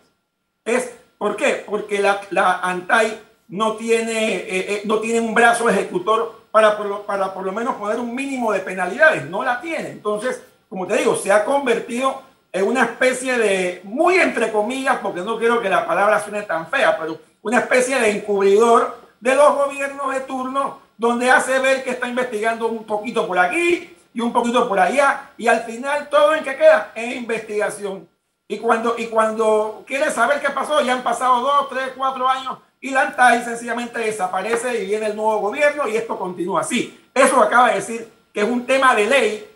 Es, 0.66 0.90
¿Por 1.16 1.34
qué? 1.34 1.64
Porque 1.66 2.00
la, 2.00 2.20
la 2.28 2.60
ANTAI 2.60 3.20
no 3.48 3.72
tiene, 3.76 4.34
eh, 4.34 4.48
eh, 4.50 4.82
no 4.84 4.98
tiene 4.98 5.20
un 5.20 5.32
brazo 5.32 5.70
ejecutor 5.70 6.42
para 6.50 6.76
para 7.06 7.32
por 7.32 7.42
lo 7.42 7.52
menos 7.52 7.76
poner 7.76 7.98
un 7.98 8.14
mínimo 8.14 8.52
de 8.52 8.60
penalidades. 8.60 9.24
No 9.24 9.42
la 9.42 9.62
tiene. 9.62 9.88
Entonces, 9.88 10.42
como 10.68 10.86
te 10.86 10.98
digo, 10.98 11.16
se 11.16 11.32
ha 11.32 11.46
convertido 11.46 12.27
en 12.52 12.66
una 12.66 12.84
especie 12.84 13.38
de, 13.38 13.80
muy 13.84 14.16
entre 14.16 14.50
comillas, 14.50 14.98
porque 14.98 15.20
no 15.20 15.38
quiero 15.38 15.60
que 15.60 15.68
la 15.68 15.86
palabra 15.86 16.20
suene 16.20 16.42
tan 16.42 16.66
fea, 16.68 16.96
pero 16.98 17.18
una 17.42 17.58
especie 17.58 17.98
de 17.98 18.10
encubridor 18.10 18.98
de 19.20 19.34
los 19.34 19.54
gobiernos 19.54 20.12
de 20.12 20.20
turno, 20.20 20.80
donde 20.96 21.30
hace 21.30 21.58
ver 21.58 21.84
que 21.84 21.90
está 21.90 22.08
investigando 22.08 22.68
un 22.68 22.84
poquito 22.84 23.26
por 23.26 23.38
aquí 23.38 23.96
y 24.12 24.20
un 24.20 24.32
poquito 24.32 24.68
por 24.68 24.80
allá, 24.80 25.30
y 25.36 25.46
al 25.46 25.62
final 25.62 26.08
todo 26.08 26.34
en 26.34 26.42
que 26.42 26.56
queda 26.56 26.92
es 26.94 27.16
investigación. 27.16 28.08
Y 28.48 28.58
cuando, 28.58 28.96
y 28.98 29.06
cuando 29.06 29.84
quieres 29.86 30.14
saber 30.14 30.40
qué 30.40 30.48
pasó, 30.50 30.80
ya 30.80 30.94
han 30.94 31.02
pasado 31.02 31.40
dos, 31.40 31.68
tres, 31.68 31.92
cuatro 31.94 32.26
años 32.26 32.58
y 32.80 32.90
la 32.90 33.02
ANTAI 33.02 33.44
sencillamente 33.44 33.98
desaparece 33.98 34.82
y 34.82 34.86
viene 34.86 35.06
el 35.06 35.16
nuevo 35.16 35.38
gobierno 35.38 35.88
y 35.88 35.96
esto 35.96 36.18
continúa 36.18 36.60
así. 36.60 37.08
Eso 37.12 37.40
acaba 37.40 37.70
de 37.70 37.76
decir 37.76 38.08
que 38.32 38.40
es 38.40 38.48
un 38.48 38.66
tema 38.66 38.94
de 38.94 39.06
ley, 39.06 39.50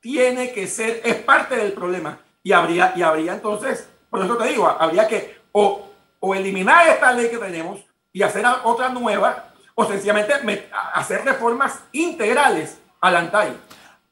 tiene 0.00 0.52
que 0.52 0.66
ser, 0.66 1.00
es 1.04 1.16
parte 1.16 1.56
del 1.56 1.72
problema. 1.72 2.18
Y 2.42 2.52
habría, 2.52 2.92
y 2.96 3.02
habría 3.02 3.34
entonces, 3.34 3.88
por 4.10 4.24
eso 4.24 4.36
te 4.36 4.48
digo, 4.48 4.66
habría 4.66 5.06
que 5.06 5.40
o, 5.52 5.88
o 6.20 6.34
eliminar 6.34 6.88
esta 6.88 7.12
ley 7.12 7.28
que 7.30 7.38
tenemos 7.38 7.80
y 8.12 8.22
hacer 8.22 8.44
otra 8.64 8.88
nueva, 8.90 9.52
o 9.74 9.84
sencillamente 9.86 10.34
hacer 10.92 11.24
reformas 11.24 11.80
integrales 11.92 12.78
a 13.00 13.10
la 13.10 13.20
ANTAI. 13.20 13.56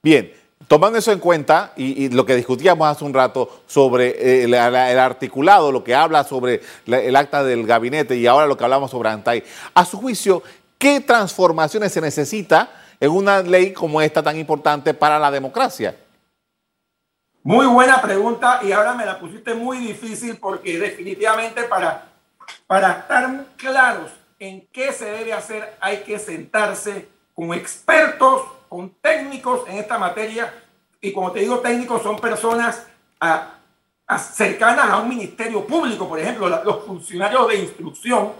Bien, 0.03 0.33
Tomando 0.71 0.99
eso 0.99 1.11
en 1.11 1.19
cuenta 1.19 1.73
y, 1.75 2.11
lo 2.11 2.25
que 2.25 2.37
discutíamos 2.37 2.87
hace 2.87 3.05
un 3.05 3.13
rato 3.13 3.63
sobre 3.67 4.11
eh, 4.11 4.45
el, 4.45 4.55
articulado, 4.55 5.73
lo 5.73 5.83
que 5.83 5.97
habla 5.97 6.23
sobre 6.23 6.61
el 6.87 7.17
acta 7.17 7.43
del 7.43 7.67
gabinete 7.67 8.15
y 8.15 8.29
ahora 8.29 8.47
lo 8.47 8.57
que 8.57 8.63
hablamos 8.63 8.93
sobre 8.93 9.09
ANTAI, 9.09 9.43
a 9.75 9.85
su 9.85 9.97
juicio, 9.97 10.45
¿qué 10.79 11.01
transformaciones 11.01 11.93
se 11.93 12.01
necesita 12.01 12.71
en 13.01 13.11
una 13.11 13.43
ley 13.43 13.73
como 13.73 14.01
esta 14.01 14.23
tan 14.23 14.39
importante 14.39 14.95
para 14.95 15.19
la 15.19 15.33
democracia? 15.33 15.97
Muy 17.43 17.67
buena 17.67 18.03
pregunta 18.03 18.61
y 18.63 18.73
ahora 18.73 18.95
me 18.95 19.07
la 19.07 19.19
pusiste 19.19 19.55
muy 19.55 19.79
difícil 19.79 20.37
porque 20.37 20.79
definitivamente 20.79 21.63
para, 21.65 22.05
para 22.67 22.93
estar 22.93 23.45
claros 23.57 24.11
en 24.39 24.67
qué 24.73 24.93
se 24.93 25.07
debe 25.07 25.33
hacer 25.33 25.77
hay 25.81 25.99
que 26.03 26.19
sentarse 26.19 27.09
con 27.35 27.55
expertos 27.55 28.43
con 28.71 28.89
técnicos 29.01 29.69
en 29.69 29.79
esta 29.79 29.99
materia, 29.99 30.55
y 31.01 31.13
como 31.13 31.33
te 31.33 31.41
digo, 31.41 31.59
técnicos 31.59 32.03
son 32.03 32.21
personas 32.21 32.87
cercanas 34.33 34.91
a 34.91 34.99
un 34.99 35.09
ministerio 35.09 35.67
público, 35.67 36.09
por 36.09 36.21
ejemplo, 36.21 36.49
los 36.49 36.85
funcionarios 36.85 37.49
de 37.49 37.57
instrucción, 37.57 38.33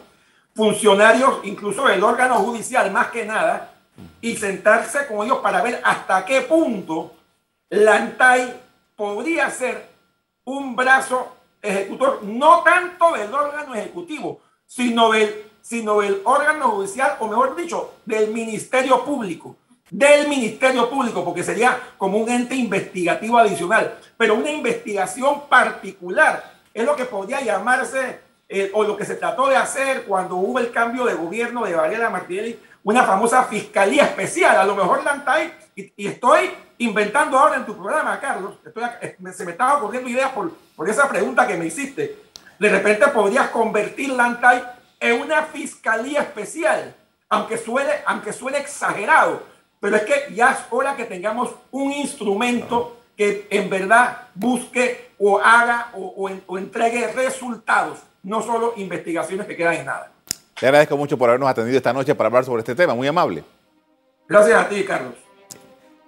funcionarios 0.55 1.41
incluso 1.43 1.85
del 1.87 2.05
órgano 2.05 2.37
judicial, 2.37 2.93
más 2.93 3.09
que 3.09 3.27
nada, 3.27 3.73
y 4.21 4.37
sentarse 4.37 5.09
con 5.09 5.27
ellos 5.27 5.39
para 5.39 5.63
ver 5.63 5.81
hasta 5.83 6.25
qué 6.25 6.43
punto 6.43 7.13
la 7.71 7.97
ANTAI 7.97 8.55
podría 9.01 9.51
ser 9.51 9.89
un 10.45 10.77
brazo 10.77 11.35
ejecutor, 11.63 12.23
no 12.23 12.63
tanto 12.63 13.13
del 13.15 13.33
órgano 13.33 13.75
ejecutivo, 13.75 14.43
sino 14.67 15.13
del, 15.13 15.47
sino 15.63 16.01
del 16.01 16.21
órgano 16.25 16.73
judicial, 16.73 17.17
o 17.19 17.27
mejor 17.27 17.57
dicho, 17.57 17.95
del 18.05 18.31
ministerio 18.31 19.03
público 19.03 19.57
del 19.89 20.29
Ministerio 20.29 20.89
Público, 20.89 21.25
porque 21.25 21.43
sería 21.43 21.77
como 21.99 22.19
un 22.19 22.29
ente 22.29 22.55
investigativo 22.55 23.39
adicional, 23.39 23.99
pero 24.17 24.37
una 24.37 24.51
investigación 24.51 25.49
particular 25.49 26.59
es 26.73 26.85
lo 26.85 26.95
que 26.95 27.07
podría 27.07 27.41
llamarse 27.41 28.21
eh, 28.49 28.71
o 28.73 28.85
lo 28.85 28.97
que 28.97 29.05
se 29.05 29.17
trató 29.17 29.49
de 29.49 29.57
hacer 29.57 30.05
cuando 30.05 30.37
hubo 30.37 30.61
el 30.61 30.71
cambio 30.71 31.07
de 31.07 31.15
gobierno 31.15 31.65
de 31.65 31.75
Varela 31.75 32.09
Martinelli, 32.09 32.57
una 32.85 33.05
famosa 33.05 33.45
fiscalía 33.45 34.05
especial. 34.05 34.57
A 34.57 34.65
lo 34.65 34.75
mejor 34.75 35.05
Lantay, 35.05 35.53
y, 35.77 35.93
y 35.97 36.07
estoy 36.07 36.51
inventando 36.79 37.39
ahora 37.39 37.57
en 37.57 37.67
tu 37.67 37.77
programa, 37.77 38.19
Carlos, 38.19 38.55
estoy, 38.65 38.85
eh, 39.03 39.17
se 39.33 39.45
me 39.45 39.53
estaba 39.53 39.79
ocurriendo 39.79 40.09
ideas 40.09 40.33
por, 40.33 40.51
por 40.75 40.89
esa 40.89 41.09
pregunta 41.09 41.47
que 41.47 41.57
me 41.57 41.67
hiciste. 41.67 42.17
De 42.59 42.69
repente 42.69 43.07
podrías 43.09 43.49
convertir 43.51 44.11
Lantay 44.11 44.63
en 44.99 45.21
una 45.21 45.45
fiscalía 45.45 46.21
especial, 46.21 46.95
aunque 47.29 47.57
suene, 47.59 47.93
aunque 48.07 48.33
suene 48.33 48.59
exagerado, 48.59 49.43
pero 49.81 49.97
es 49.97 50.03
que 50.03 50.35
ya 50.35 50.53
es 50.53 50.59
hora 50.71 50.97
que 50.97 51.05
tengamos 51.05 51.55
un 51.71 51.93
instrumento 51.93 52.99
que 53.17 53.47
en 53.51 53.69
verdad 53.69 54.29
busque 54.35 55.11
o 55.19 55.39
haga 55.39 55.91
o, 55.95 56.31
o, 56.47 56.59
entregue 56.59 57.13
resultados, 57.13 57.99
no 58.23 58.43
solo 58.43 58.75
investigaciones 58.77 59.47
que 59.47 59.57
quedan 59.57 59.75
en 59.75 59.87
nada. 59.87 60.13
Le 60.61 60.69
agradezco 60.69 60.97
mucho 60.97 61.17
por 61.17 61.29
habernos 61.31 61.49
atendido 61.49 61.77
esta 61.77 61.93
noche 61.93 62.15
para 62.15 62.29
hablar 62.29 62.45
sobre 62.45 62.61
este 62.61 62.75
tema, 62.75 62.95
muy 62.95 63.07
amable. 63.07 63.43
Gracias 64.29 64.61
a 64.61 64.69
ti, 64.69 64.85
Carlos. 64.85 65.15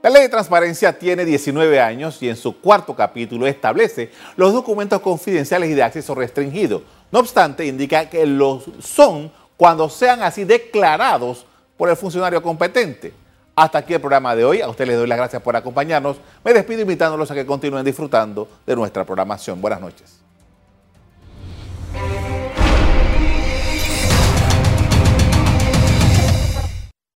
La 0.03 0.11
ley 0.11 0.23
de 0.23 0.29
transparencia 0.29 0.99
tiene 0.99 1.25
19 1.25 1.81
años 1.81 2.21
y 2.23 2.29
en 2.29 2.37
su 2.37 2.61
cuarto 2.61 2.95
capítulo 2.95 3.47
establece 3.47 4.11
los 4.37 4.53
documentos 4.53 5.01
confidenciales 5.01 5.71
y 5.71 5.75
de 5.75 5.83
acceso 5.83 6.15
restringido. 6.15 6.83
No 7.13 7.21
obstante, 7.21 7.65
indica 7.65 8.11
que 8.11 8.27
los 8.27 8.65
son 8.81 9.31
cuando 9.57 9.89
sean 9.89 10.23
así 10.23 10.45
declarados 10.45 11.47
por 11.77 11.89
el 11.89 11.97
funcionario 11.97 12.43
competente. 12.43 13.13
Hasta 13.55 13.79
aquí 13.79 13.95
el 13.95 14.01
programa 14.01 14.35
de 14.35 14.45
hoy. 14.45 14.61
A 14.61 14.69
ustedes 14.69 14.89
les 14.89 14.99
doy 14.99 15.07
las 15.07 15.19
gracias 15.19 15.41
por 15.41 15.55
acompañarnos. 15.55 16.17
Me 16.45 16.53
despido 16.53 16.81
invitándolos 16.81 17.31
a 17.31 17.35
que 17.35 17.47
continúen 17.47 17.85
disfrutando 17.85 18.49
de 18.67 18.75
nuestra 18.75 19.05
programación. 19.05 19.61
Buenas 19.61 19.81
noches. 19.81 20.22